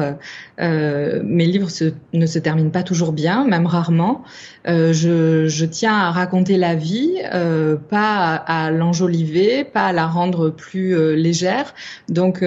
mes 0.60 1.46
livres 1.46 1.70
ne 2.14 2.26
se 2.28 2.40
terminent 2.40 2.70
pas 2.70 2.84
toujours 2.84 3.12
bien, 3.12 3.44
même 3.48 3.66
rarement. 3.66 4.24
Je, 4.66 5.66
tiens 5.66 5.96
à 5.96 6.12
raconter 6.12 6.58
la 6.58 6.76
vie, 6.76 7.16
pas 7.90 8.36
à, 8.36 8.66
à 8.66 8.72
l'enjoliver, 8.72 9.64
pas 9.64 9.88
à 9.88 9.94
la 9.94 10.06
rendre 10.06 10.52
plus 10.52 11.16
légère. 11.16 11.74
Donc 12.08 12.43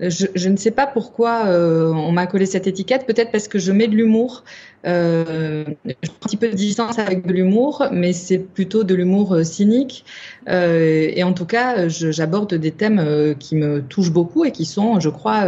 je, 0.00 0.26
je, 0.34 0.48
ne 0.48 0.56
sais 0.56 0.70
pas 0.70 0.86
pourquoi 0.86 1.46
euh, 1.46 1.90
on 1.92 2.12
m'a 2.12 2.26
collé 2.26 2.46
cette 2.46 2.66
étiquette. 2.66 3.06
Peut-être 3.06 3.32
parce 3.32 3.48
que 3.48 3.58
je 3.58 3.72
mets 3.72 3.88
de 3.88 3.94
l'humour. 3.94 4.44
Euh, 4.86 5.64
je 5.84 5.92
prends 5.92 6.16
un 6.22 6.26
petit 6.26 6.36
peu 6.36 6.48
de 6.48 6.54
distance 6.54 6.98
avec 6.98 7.26
de 7.26 7.32
l'humour, 7.32 7.86
mais 7.90 8.12
c'est 8.12 8.38
plutôt 8.38 8.84
de 8.84 8.94
l'humour 8.94 9.34
euh, 9.34 9.44
cynique. 9.44 10.04
Euh, 10.48 11.10
et 11.12 11.22
en 11.22 11.32
tout 11.32 11.46
cas, 11.46 11.88
j'aborde 11.88 12.54
des 12.54 12.70
thèmes 12.70 13.00
euh, 13.00 13.34
qui 13.34 13.56
me 13.56 13.82
touchent 13.82 14.12
beaucoup 14.12 14.44
et 14.44 14.52
qui 14.52 14.64
sont, 14.64 15.00
je 15.00 15.08
crois, 15.08 15.46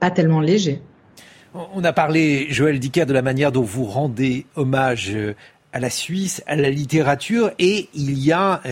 pas 0.00 0.10
tellement 0.10 0.40
légers. 0.40 0.80
On 1.74 1.84
a 1.84 1.92
parlé, 1.92 2.46
Joël 2.50 2.78
Dicker, 2.78 3.04
de 3.04 3.12
la 3.12 3.22
manière 3.22 3.52
dont 3.52 3.62
vous 3.62 3.84
rendez 3.84 4.46
hommage 4.56 5.14
à 5.72 5.80
la 5.80 5.90
Suisse, 5.90 6.42
à 6.46 6.56
la 6.56 6.70
littérature, 6.70 7.50
et 7.58 7.88
il 7.94 8.18
y 8.18 8.32
a 8.32 8.62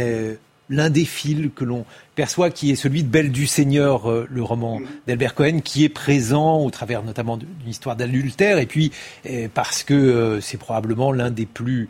l'un 0.70 0.88
des 0.88 1.04
fils 1.04 1.50
que 1.54 1.64
l'on 1.64 1.84
perçoit, 2.14 2.50
qui 2.50 2.70
est 2.70 2.76
celui 2.76 3.02
de 3.02 3.08
Belle 3.08 3.32
du 3.32 3.46
Seigneur, 3.46 4.10
euh, 4.10 4.26
le 4.30 4.42
roman 4.42 4.80
d'Albert 5.06 5.34
Cohen, 5.34 5.60
qui 5.62 5.84
est 5.84 5.88
présent 5.88 6.60
au 6.64 6.70
travers 6.70 7.02
notamment 7.02 7.36
d'une 7.36 7.48
histoire 7.66 7.96
d'adultère, 7.96 8.58
et 8.58 8.66
puis 8.66 8.92
euh, 9.28 9.48
parce 9.52 9.82
que 9.82 9.94
euh, 9.94 10.40
c'est 10.40 10.58
probablement 10.58 11.12
l'un 11.12 11.30
des 11.30 11.46
plus 11.46 11.88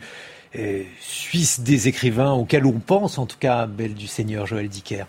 suisses 0.99 1.61
des 1.61 1.87
écrivains 1.87 2.33
auxquels 2.33 2.65
on 2.65 2.79
pense, 2.79 3.17
en 3.17 3.25
tout 3.25 3.37
cas, 3.39 3.67
Belle 3.67 3.93
du 3.93 4.07
Seigneur, 4.07 4.45
Joël 4.45 4.67
Dicker. 4.67 5.05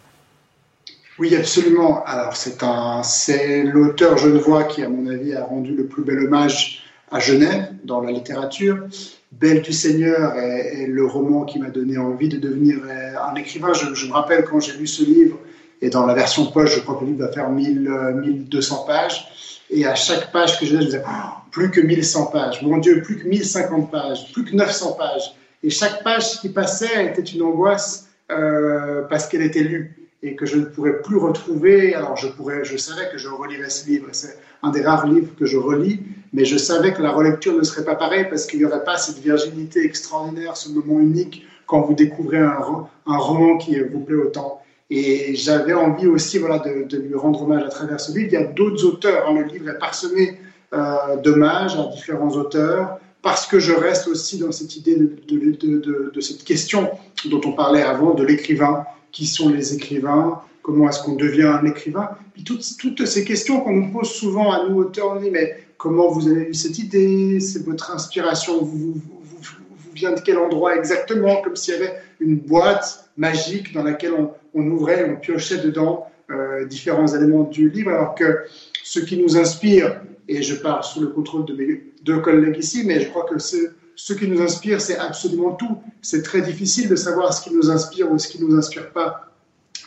Oui, 1.18 1.34
absolument. 1.34 2.04
Alors, 2.04 2.36
c'est 2.36 2.62
un, 2.62 3.02
c'est 3.02 3.64
l'auteur 3.64 4.18
genevois 4.18 4.62
qui, 4.62 4.84
à 4.84 4.88
mon 4.88 5.08
avis, 5.08 5.34
a 5.34 5.44
rendu 5.44 5.74
le 5.74 5.86
plus 5.86 6.04
bel 6.04 6.20
hommage 6.20 6.84
à 7.10 7.18
Genève 7.18 7.72
dans 7.82 8.00
la 8.00 8.12
littérature. 8.12 8.86
Belle 9.32 9.62
du 9.62 9.72
Seigneur 9.72 10.36
est, 10.36 10.86
le 10.86 11.06
roman 11.06 11.44
qui 11.44 11.58
m'a 11.58 11.70
donné 11.70 11.96
envie 11.96 12.28
de 12.28 12.38
devenir 12.38 12.78
euh, 12.84 13.14
un 13.30 13.34
écrivain. 13.34 13.72
Je, 13.72 14.06
me 14.06 14.12
rappelle 14.12 14.44
quand 14.44 14.60
j'ai 14.60 14.76
lu 14.76 14.86
ce 14.86 15.02
livre, 15.02 15.38
et 15.80 15.88
dans 15.88 16.06
la 16.06 16.14
version 16.14 16.46
poche, 16.52 16.74
je 16.76 16.80
crois 16.80 16.96
que 16.96 17.04
le 17.04 17.12
livre 17.12 17.24
va 17.24 17.32
faire 17.32 17.48
1000, 17.48 17.90
1200 18.24 18.84
euh, 18.84 18.86
pages. 18.86 19.26
Et 19.70 19.86
à 19.86 19.94
chaque 19.94 20.30
page 20.32 20.60
que 20.60 20.66
je 20.66 20.72
lisais, 20.72 20.82
je 20.82 20.86
disais, 20.86 21.02
oh, 21.06 21.30
plus 21.50 21.70
que 21.70 21.80
1100 21.80 22.26
pages. 22.26 22.62
Mon 22.62 22.76
Dieu, 22.76 23.00
plus 23.00 23.18
que 23.18 23.26
1050 23.26 23.90
pages, 23.90 24.32
plus 24.32 24.44
que 24.44 24.54
900 24.54 24.92
pages. 24.92 25.34
Et 25.62 25.70
chaque 25.70 26.04
page 26.04 26.40
qui 26.40 26.50
passait 26.50 27.06
était 27.06 27.22
une 27.22 27.42
angoisse 27.42 28.08
euh, 28.30 29.02
parce 29.08 29.26
qu'elle 29.26 29.42
était 29.42 29.62
lue 29.62 30.01
et 30.22 30.36
que 30.36 30.46
je 30.46 30.56
ne 30.56 30.64
pourrais 30.64 31.02
plus 31.02 31.16
retrouver. 31.16 31.94
Alors 31.94 32.16
je 32.16 32.76
savais 32.76 33.08
que 33.10 33.18
je 33.18 33.28
relirais 33.28 33.70
ce 33.70 33.86
livre. 33.88 34.06
C'est 34.12 34.38
un 34.62 34.70
des 34.70 34.82
rares 34.82 35.06
livres 35.06 35.34
que 35.38 35.46
je 35.46 35.56
relis, 35.56 36.00
mais 36.32 36.44
je 36.44 36.56
savais 36.56 36.92
que 36.92 37.02
la 37.02 37.10
relecture 37.10 37.56
ne 37.56 37.62
serait 37.62 37.84
pas 37.84 37.96
pareille 37.96 38.26
parce 38.30 38.46
qu'il 38.46 38.60
n'y 38.60 38.64
aurait 38.64 38.84
pas 38.84 38.96
cette 38.96 39.18
virginité 39.18 39.84
extraordinaire, 39.84 40.56
ce 40.56 40.68
moment 40.70 41.00
unique 41.00 41.46
quand 41.66 41.80
vous 41.80 41.94
découvrez 41.94 42.38
un, 42.38 42.60
roman 43.06 43.56
qui 43.56 43.78
vous 43.80 44.00
plaît 44.00 44.16
autant. 44.16 44.60
Et 44.90 45.34
j'avais 45.34 45.72
envie 45.72 46.06
aussi 46.06 46.38
voilà, 46.38 46.58
de, 46.58 46.96
lui 46.98 47.14
rendre 47.14 47.42
hommage 47.42 47.64
à 47.64 47.68
travers 47.68 47.98
ce 47.98 48.12
livre. 48.12 48.28
Il 48.30 48.32
y 48.32 48.36
a 48.36 48.44
d'autres 48.44 48.84
auteurs. 48.84 49.28
Hein. 49.28 49.34
Le 49.40 49.44
livre 49.44 49.70
est 49.70 49.78
parsemé 49.78 50.38
euh, 50.74 51.16
d'hommages 51.22 51.74
à 51.76 51.86
différents 51.86 52.30
auteurs 52.30 52.98
parce 53.22 53.46
que 53.46 53.58
je 53.58 53.72
reste 53.72 54.06
aussi 54.08 54.38
dans 54.38 54.52
cette 54.52 54.76
idée 54.76 54.96
de 54.96 56.20
cette 56.20 56.44
question 56.44 56.90
dont 57.24 57.40
on 57.46 57.52
parlait 57.52 57.82
avant, 57.82 58.14
de 58.14 58.24
l'écrivain. 58.24 58.84
Qui 59.12 59.26
sont 59.26 59.50
les 59.50 59.74
écrivains 59.74 60.42
Comment 60.62 60.88
est-ce 60.88 61.02
qu'on 61.02 61.16
devient 61.16 61.42
un 61.42 61.64
écrivain. 61.64 62.10
Puis 62.34 62.44
toutes, 62.44 62.64
toutes, 62.78 63.04
ces 63.04 63.24
questions 63.24 63.60
qu'on 63.60 63.72
nous 63.72 63.90
pose 63.90 64.10
souvent 64.10 64.52
à 64.52 64.68
nous 64.68 64.76
auteurs, 64.76 65.12
on 65.16 65.20
dit 65.20 65.30
mais 65.30 65.56
comment 65.76 66.08
vous 66.08 66.28
avez 66.28 66.48
eu 66.48 66.54
cette 66.54 66.78
idée? 66.78 67.40
C'est 67.40 67.64
votre 67.64 67.90
inspiration 67.90 68.62
vous, 68.62 68.94
vous, 68.94 69.44
vient 69.92 70.12
de 70.12 70.20
quel 70.20 70.38
endroit 70.38 70.76
exactement? 70.76 71.42
Comme 71.42 71.56
s'il 71.56 71.74
y 71.74 71.76
avait 71.78 71.94
une 72.20 72.36
boîte 72.36 73.10
magique 73.16 73.74
dans 73.74 73.82
laquelle 73.82 74.12
on, 74.12 74.30
on 74.54 74.66
ouvrait, 74.68 75.10
on 75.10 75.16
piochait 75.16 75.58
dedans 75.58 76.06
euh, 76.30 76.64
différents 76.64 77.08
éléments 77.08 77.44
du 77.44 77.68
livre, 77.68 77.90
alors 77.90 78.14
que 78.14 78.44
ce 78.82 79.00
qui 79.00 79.20
nous 79.20 79.36
inspire, 79.36 80.00
et 80.28 80.42
je 80.42 80.54
parle 80.54 80.82
sous 80.82 81.00
le 81.00 81.08
contrôle 81.08 81.44
de 81.44 81.54
mes 81.54 81.82
deux 82.04 82.20
collègues 82.20 82.56
ici, 82.58 82.84
mais 82.86 83.00
je 83.00 83.08
crois 83.10 83.24
que 83.24 83.38
ce 83.38 83.56
qui 83.94 84.28
nous 84.28 84.40
inspire, 84.40 84.80
c'est 84.80 84.98
absolument 84.98 85.52
tout. 85.52 85.78
C'est 86.00 86.22
très 86.22 86.42
difficile 86.42 86.88
de 86.88 86.96
savoir 86.96 87.32
ce 87.32 87.42
qui 87.42 87.54
nous 87.54 87.70
inspire 87.70 88.10
ou 88.10 88.18
ce 88.18 88.28
qui 88.28 88.42
ne 88.42 88.48
nous 88.48 88.56
inspire 88.56 88.90
pas 88.90 89.32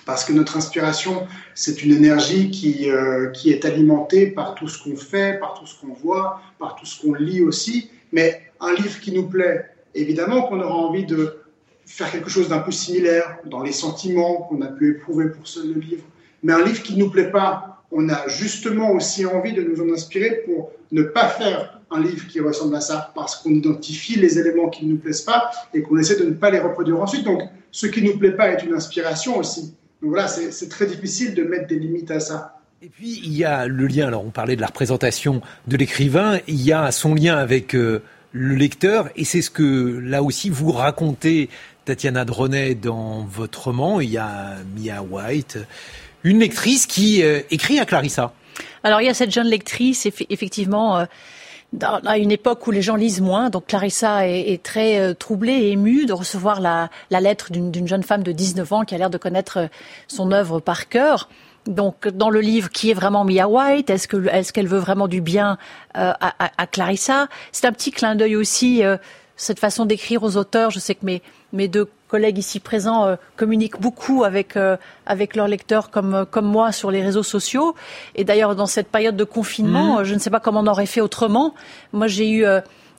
parce 0.05 0.23
que 0.23 0.33
notre 0.33 0.55
inspiration, 0.55 1.27
c'est 1.55 1.83
une 1.83 1.91
énergie 1.91 2.51
qui, 2.51 2.89
euh, 2.89 3.31
qui 3.31 3.51
est 3.51 3.65
alimentée 3.65 4.27
par 4.27 4.55
tout 4.55 4.67
ce 4.67 4.81
qu'on 4.81 4.95
fait, 4.95 5.39
par 5.39 5.55
tout 5.55 5.65
ce 5.65 5.79
qu'on 5.79 5.93
voit, 5.93 6.41
par 6.59 6.75
tout 6.75 6.85
ce 6.85 7.01
qu'on 7.01 7.13
lit 7.13 7.41
aussi. 7.41 7.89
Mais 8.11 8.41
un 8.61 8.73
livre 8.73 8.99
qui 8.99 9.11
nous 9.11 9.27
plaît, 9.27 9.65
évidemment 9.95 10.43
qu'on 10.43 10.61
aura 10.61 10.75
envie 10.75 11.05
de 11.05 11.37
faire 11.85 12.11
quelque 12.11 12.29
chose 12.29 12.49
d'un 12.49 12.59
peu 12.59 12.71
similaire 12.71 13.37
dans 13.45 13.63
les 13.63 13.71
sentiments 13.71 14.43
qu'on 14.43 14.61
a 14.61 14.67
pu 14.67 14.91
éprouver 14.91 15.29
pour 15.29 15.47
ce 15.47 15.61
livre. 15.61 16.03
Mais 16.43 16.53
un 16.53 16.63
livre 16.63 16.81
qui 16.83 16.95
ne 16.95 16.99
nous 16.99 17.09
plaît 17.09 17.31
pas, 17.31 17.83
on 17.91 18.09
a 18.09 18.27
justement 18.27 18.91
aussi 18.91 19.25
envie 19.25 19.53
de 19.53 19.61
nous 19.61 19.81
en 19.81 19.91
inspirer 19.91 20.43
pour 20.45 20.71
ne 20.91 21.03
pas 21.03 21.29
faire 21.29 21.79
un 21.91 22.01
livre 22.01 22.27
qui 22.27 22.39
ressemble 22.39 22.75
à 22.75 22.81
ça, 22.81 23.11
parce 23.15 23.35
qu'on 23.35 23.51
identifie 23.51 24.19
les 24.19 24.39
éléments 24.39 24.69
qui 24.69 24.85
ne 24.85 24.93
nous 24.93 24.97
plaisent 24.97 25.21
pas 25.21 25.51
et 25.73 25.81
qu'on 25.81 25.97
essaie 25.97 26.19
de 26.19 26.25
ne 26.25 26.33
pas 26.33 26.49
les 26.49 26.59
reproduire 26.59 26.99
ensuite. 26.99 27.23
Donc, 27.23 27.41
ce 27.71 27.87
qui 27.87 28.01
ne 28.01 28.11
nous 28.11 28.17
plaît 28.17 28.35
pas 28.35 28.49
est 28.49 28.63
une 28.63 28.73
inspiration 28.73 29.37
aussi 29.37 29.75
voilà, 30.05 30.27
c'est 30.27 30.69
très 30.69 30.85
difficile 30.85 31.33
de 31.33 31.43
mettre 31.43 31.67
des 31.67 31.79
limites 31.79 32.11
à 32.11 32.19
ça. 32.19 32.59
Et 32.81 32.89
puis 32.89 33.19
il 33.23 33.35
y 33.35 33.43
a 33.43 33.67
le 33.67 33.87
lien, 33.87 34.07
alors 34.07 34.25
on 34.25 34.29
parlait 34.29 34.55
de 34.55 34.61
la 34.61 34.67
représentation 34.67 35.41
de 35.67 35.77
l'écrivain, 35.77 36.39
il 36.47 36.61
y 36.61 36.71
a 36.71 36.91
son 36.91 37.15
lien 37.15 37.37
avec 37.37 37.75
euh, 37.75 38.03
le 38.31 38.55
lecteur, 38.55 39.09
et 39.15 39.23
c'est 39.23 39.41
ce 39.41 39.49
que 39.49 39.99
là 40.03 40.21
aussi 40.21 40.49
vous 40.49 40.71
racontez, 40.71 41.49
Tatiana 41.85 42.25
Dronet, 42.25 42.75
dans 42.75 43.23
votre 43.23 43.65
roman. 43.65 44.01
Il 44.01 44.09
y 44.09 44.17
a 44.17 44.57
Mia 44.77 45.01
White, 45.01 45.57
une 46.23 46.39
lectrice 46.39 46.85
qui 46.85 47.23
euh, 47.23 47.41
écrit 47.49 47.79
à 47.79 47.85
Clarissa. 47.85 48.33
Alors 48.83 49.01
il 49.01 49.05
y 49.05 49.09
a 49.09 49.13
cette 49.13 49.31
jeune 49.31 49.47
lectrice, 49.47 50.05
effectivement. 50.05 50.97
Euh, 50.99 51.05
à 51.81 52.17
une 52.17 52.31
époque 52.31 52.65
où 52.67 52.71
les 52.71 52.81
gens 52.81 52.95
lisent 52.95 53.19
moins, 53.19 53.49
donc 53.49 53.67
Clarissa 53.67 54.29
est, 54.29 54.63
très 54.63 55.13
troublée 55.15 55.51
et 55.51 55.71
émue 55.71 56.05
de 56.05 56.13
recevoir 56.13 56.61
la, 56.61 56.89
lettre 57.19 57.51
d'une 57.51 57.87
jeune 57.87 58.03
femme 58.03 58.23
de 58.23 58.31
19 58.31 58.71
ans 58.71 58.85
qui 58.85 58.95
a 58.95 58.97
l'air 58.97 59.09
de 59.09 59.17
connaître 59.17 59.67
son 60.07 60.31
œuvre 60.31 60.61
par 60.61 60.87
cœur 60.87 61.27
donc 61.67 62.07
dans 62.07 62.29
le 62.29 62.41
livre 62.41 62.69
qui 62.69 62.91
est 62.91 62.93
vraiment 62.93 63.25
Mia 63.25 63.47
White 63.47 63.89
Est-ce 63.89 64.07
que 64.07 64.27
est-ce 64.27 64.53
qu'elle 64.53 64.67
veut 64.67 64.79
vraiment 64.79 65.07
du 65.07 65.21
bien 65.21 65.57
euh, 65.97 66.13
à, 66.19 66.67
Clarissa? 66.67 67.27
C'est 67.51 67.65
un 67.65 67.71
petit 67.71 67.91
clin 67.91 68.15
d'œil 68.15 68.35
aussi 68.35 68.83
euh, 68.83 68.97
cette 69.35 69.59
façon 69.59 69.85
d'écrire 69.85 70.23
aux 70.23 70.37
auteurs. 70.37 70.71
Je 70.71 70.79
sais 70.79 70.95
que 70.95 71.05
mes 71.51 71.67
deux 71.67 71.89
collègues 72.15 72.37
ici 72.37 72.59
présents 72.59 73.05
euh, 73.05 73.15
communiquent 73.35 73.79
beaucoup 73.79 74.23
avec 74.23 74.57
avec 75.05 75.35
leurs 75.35 75.47
lecteurs 75.47 75.89
comme 75.89 76.25
comme 76.29 76.45
moi 76.45 76.71
sur 76.71 76.91
les 76.91 77.01
réseaux 77.01 77.23
sociaux. 77.23 77.75
Et 78.15 78.23
d'ailleurs 78.23 78.55
dans 78.55 78.67
cette 78.67 78.87
période 78.87 79.17
de 79.17 79.23
confinement, 79.23 79.99
mmh. 79.99 80.03
je 80.05 80.13
ne 80.13 80.19
sais 80.19 80.29
pas 80.29 80.39
comment 80.39 80.61
on 80.61 80.67
aurait 80.67 80.85
fait 80.85 81.01
autrement. 81.01 81.53
Moi 81.91 82.07
j'ai 82.07 82.29
eu 82.29 82.45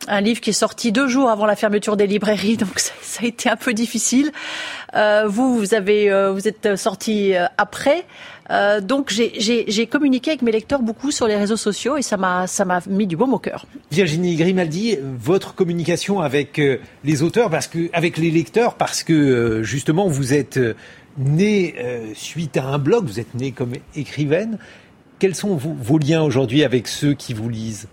un 0.08 0.20
livre 0.20 0.40
qui 0.40 0.50
est 0.50 0.60
sorti 0.64 0.92
deux 0.92 1.08
jours 1.08 1.30
avant 1.30 1.46
la 1.46 1.56
fermeture 1.56 1.96
des 1.96 2.06
librairies, 2.06 2.56
donc 2.64 2.78
ça, 2.78 2.92
ça 3.02 3.20
a 3.22 3.26
été 3.26 3.48
un 3.48 3.56
peu 3.56 3.72
difficile. 3.72 4.30
Euh, 4.94 5.24
vous, 5.26 5.56
vous 5.56 5.74
avez, 5.74 6.10
euh, 6.10 6.32
vous 6.32 6.46
êtes 6.48 6.76
sorti 6.76 7.34
euh, 7.34 7.46
après, 7.58 8.04
euh, 8.50 8.80
donc 8.80 9.10
j'ai 9.10 9.86
communiqué 9.86 10.30
avec 10.30 10.42
mes 10.42 10.52
lecteurs 10.52 10.80
beaucoup 10.80 11.10
sur 11.10 11.26
les 11.26 11.36
réseaux 11.36 11.56
sociaux 11.56 11.96
et 11.96 12.02
ça 12.02 12.16
m'a 12.16 12.46
ça 12.46 12.64
m'a 12.64 12.80
mis 12.86 13.08
du 13.08 13.16
baume 13.16 13.34
au 13.34 13.40
cœur. 13.40 13.66
Virginie 13.90 14.36
Grimaldi, 14.36 14.96
votre 15.02 15.54
communication 15.54 16.20
avec 16.20 16.60
les 17.04 17.22
auteurs, 17.22 17.50
parce 17.50 17.66
que 17.66 17.90
avec 17.92 18.18
les 18.18 18.30
lecteurs, 18.30 18.74
parce 18.74 19.02
que 19.06 19.62
justement 19.62 20.08
vous 20.08 20.34
êtes 20.34 20.60
née 21.16 21.74
suite 22.14 22.58
à 22.58 22.66
un 22.66 22.78
blog, 22.78 23.06
vous 23.06 23.18
êtes 23.20 23.34
née 23.34 23.52
comme 23.52 23.72
écrivaine. 23.94 24.58
Quels 25.18 25.34
sont 25.34 25.56
vos 25.56 25.96
liens 25.96 26.22
aujourd'hui 26.22 26.62
avec 26.62 26.86
ceux 26.88 27.14
qui 27.14 27.32
vous 27.32 27.48
lisent? 27.48 27.88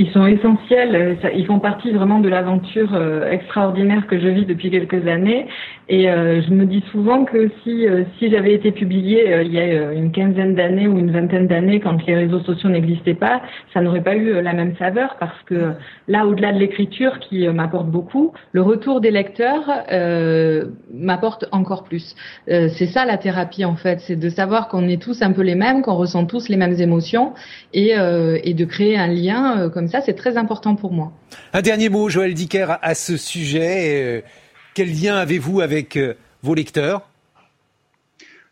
Ils 0.00 0.10
sont 0.12 0.26
essentiels, 0.26 0.96
euh, 0.96 1.30
ils 1.36 1.44
font 1.44 1.58
partie 1.58 1.90
vraiment 1.90 2.20
de 2.20 2.28
l'aventure 2.30 2.94
euh, 2.94 3.30
extraordinaire 3.30 4.06
que 4.06 4.18
je 4.18 4.28
vis 4.28 4.46
depuis 4.46 4.70
quelques 4.70 5.06
années. 5.06 5.46
Et 5.90 6.08
euh, 6.08 6.40
je 6.40 6.50
me 6.54 6.64
dis 6.64 6.82
souvent 6.90 7.26
que 7.26 7.50
si, 7.62 7.86
j'avais 8.30 8.54
été 8.54 8.72
publiée 8.72 9.42
il 9.44 9.52
y 9.52 9.58
a 9.58 9.92
une 9.92 10.10
quinzaine 10.12 10.54
d'années 10.54 10.86
ou 10.86 10.96
une 10.98 11.10
vingtaine 11.10 11.48
d'années, 11.48 11.80
quand 11.80 12.06
les 12.06 12.14
réseaux 12.14 12.40
sociaux 12.40 12.70
n'existaient 12.70 13.14
pas, 13.14 13.42
ça 13.74 13.82
n'aurait 13.82 14.02
pas 14.02 14.14
eu 14.14 14.40
la 14.40 14.52
même 14.52 14.74
saveur 14.76 15.16
parce 15.18 15.42
que 15.46 15.72
là, 16.06 16.26
au-delà 16.26 16.52
de 16.52 16.58
l'écriture 16.58 17.18
qui 17.18 17.46
m'apporte 17.48 17.88
beaucoup, 17.88 18.32
le 18.52 18.62
retour 18.62 19.00
des 19.00 19.10
lecteurs 19.10 19.68
m'apporte 20.94 21.46
encore 21.50 21.82
plus. 21.82 22.14
c'est 22.46 22.86
ça 22.86 23.04
la 23.04 23.16
thérapie 23.16 23.64
en 23.64 23.74
fait, 23.74 23.98
c'est 24.00 24.16
de 24.16 24.28
savoir 24.28 24.68
qu'on 24.68 24.86
est 24.86 25.02
tous 25.02 25.22
un 25.22 25.32
peu 25.32 25.42
les 25.42 25.56
mêmes, 25.56 25.82
qu'on 25.82 25.96
ressent 25.96 26.24
tous 26.24 26.48
les 26.48 26.56
mêmes 26.56 26.80
émotions 26.80 27.32
et, 27.74 27.94
et 28.44 28.54
de 28.54 28.64
créer 28.64 28.96
un 28.96 29.08
lien 29.08 29.68
comme 29.70 29.88
ça, 29.90 30.00
c'est 30.00 30.14
très 30.14 30.36
important 30.36 30.76
pour 30.76 30.92
moi. 30.92 31.12
Un 31.52 31.62
dernier 31.62 31.88
mot, 31.88 32.08
Joël 32.08 32.34
Dicker, 32.34 32.78
à 32.82 32.94
ce 32.94 33.16
sujet. 33.16 34.02
Euh, 34.02 34.20
quel 34.74 34.92
lien 34.92 35.16
avez-vous 35.16 35.60
avec 35.60 35.96
euh, 35.96 36.14
vos 36.42 36.54
lecteurs? 36.54 37.02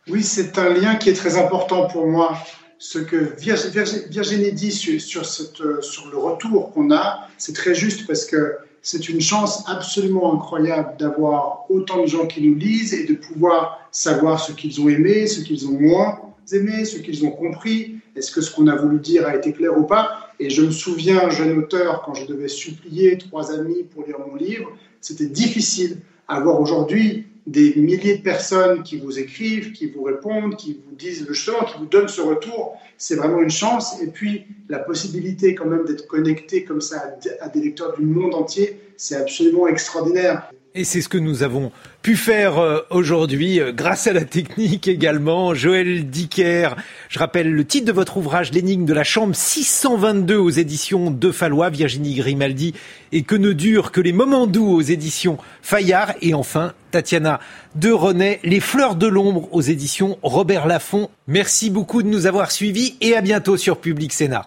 Oui, 0.08 0.22
c'est 0.22 0.58
un 0.58 0.70
lien 0.70 0.96
qui 0.96 1.10
est 1.10 1.14
très 1.14 1.36
important 1.36 1.86
pour 1.86 2.06
moi. 2.06 2.38
Ce 2.78 2.98
que 2.98 3.34
Virginie 3.38 4.52
dit 4.52 4.72
sur, 4.72 5.22
euh, 5.22 5.82
sur 5.82 6.10
le 6.10 6.16
retour 6.16 6.72
qu'on 6.72 6.90
a, 6.92 7.28
c'est 7.36 7.54
très 7.54 7.74
juste 7.74 8.06
parce 8.06 8.24
que 8.24 8.56
c'est 8.82 9.08
une 9.08 9.20
chance 9.20 9.64
absolument 9.68 10.34
incroyable 10.34 10.96
d'avoir 10.98 11.66
autant 11.68 12.02
de 12.02 12.06
gens 12.06 12.26
qui 12.26 12.40
nous 12.40 12.54
lisent 12.54 12.94
et 12.94 13.04
de 13.04 13.14
pouvoir 13.14 13.88
savoir 13.90 14.40
ce 14.40 14.52
qu'ils 14.52 14.80
ont 14.80 14.88
aimé, 14.88 15.26
ce 15.26 15.40
qu'ils 15.40 15.66
ont 15.66 15.78
moins 15.78 16.20
aimé, 16.52 16.84
ce 16.84 16.98
qu'ils 16.98 17.26
ont 17.26 17.30
compris, 17.30 17.96
est-ce 18.16 18.30
que 18.30 18.40
ce 18.40 18.50
qu'on 18.50 18.66
a 18.68 18.76
voulu 18.76 19.00
dire 19.00 19.26
a 19.26 19.36
été 19.36 19.52
clair 19.52 19.76
ou 19.76 19.84
pas? 19.84 20.27
Et 20.40 20.50
je 20.50 20.62
me 20.62 20.70
souviens, 20.70 21.30
jeune 21.30 21.58
auteur, 21.58 22.02
quand 22.02 22.14
je 22.14 22.26
devais 22.26 22.48
supplier 22.48 23.18
trois 23.18 23.52
amis 23.52 23.82
pour 23.82 24.04
lire 24.04 24.18
mon 24.20 24.36
livre, 24.36 24.70
c'était 25.00 25.26
difficile. 25.26 25.98
Avoir 26.28 26.60
aujourd'hui 26.60 27.26
des 27.46 27.74
milliers 27.76 28.18
de 28.18 28.22
personnes 28.22 28.82
qui 28.82 28.98
vous 28.98 29.18
écrivent, 29.18 29.72
qui 29.72 29.86
vous 29.86 30.02
répondent, 30.02 30.56
qui 30.56 30.74
vous 30.74 30.94
disent 30.94 31.26
le 31.26 31.34
qui 31.34 31.78
vous 31.78 31.86
donnent 31.86 32.08
ce 32.08 32.20
retour, 32.20 32.76
c'est 32.98 33.16
vraiment 33.16 33.40
une 33.40 33.50
chance. 33.50 34.00
Et 34.02 34.08
puis, 34.08 34.44
la 34.68 34.78
possibilité 34.78 35.54
quand 35.54 35.64
même 35.64 35.84
d'être 35.86 36.06
connecté 36.06 36.64
comme 36.64 36.82
ça 36.82 37.16
à 37.40 37.48
des 37.48 37.60
lecteurs 37.60 37.96
du 37.96 38.04
monde 38.04 38.34
entier, 38.34 38.78
c'est 38.96 39.16
absolument 39.16 39.66
extraordinaire. 39.66 40.50
Et 40.78 40.84
c'est 40.84 41.00
ce 41.00 41.08
que 41.08 41.18
nous 41.18 41.42
avons 41.42 41.72
pu 42.02 42.14
faire 42.14 42.58
euh, 42.58 42.78
aujourd'hui 42.90 43.58
euh, 43.58 43.72
grâce 43.72 44.06
à 44.06 44.12
la 44.12 44.24
technique 44.24 44.86
également. 44.86 45.52
Joël 45.52 46.08
Dicker, 46.08 46.76
je 47.08 47.18
rappelle 47.18 47.52
le 47.52 47.64
titre 47.64 47.86
de 47.86 47.90
votre 47.90 48.16
ouvrage 48.16 48.52
L'énigme 48.52 48.84
de 48.84 48.94
la 48.94 49.02
chambre 49.02 49.34
622 49.34 50.36
aux 50.36 50.50
éditions 50.50 51.10
de 51.10 51.32
Fallois, 51.32 51.70
Virginie 51.70 52.14
Grimaldi 52.14 52.74
et 53.10 53.22
que 53.22 53.34
ne 53.34 53.52
durent 53.52 53.90
que 53.90 54.00
les 54.00 54.12
moments 54.12 54.46
doux 54.46 54.68
aux 54.68 54.80
éditions 54.80 55.38
Fayard 55.62 56.14
et 56.22 56.32
enfin 56.32 56.74
Tatiana 56.92 57.40
de 57.74 57.90
René, 57.90 58.38
Les 58.44 58.60
fleurs 58.60 58.94
de 58.94 59.08
l'ombre 59.08 59.48
aux 59.50 59.62
éditions 59.62 60.16
Robert 60.22 60.68
Laffont. 60.68 61.10
Merci 61.26 61.70
beaucoup 61.70 62.04
de 62.04 62.08
nous 62.08 62.26
avoir 62.26 62.52
suivis 62.52 62.94
et 63.00 63.16
à 63.16 63.20
bientôt 63.20 63.56
sur 63.56 63.78
Public 63.78 64.12
Sénat. 64.12 64.46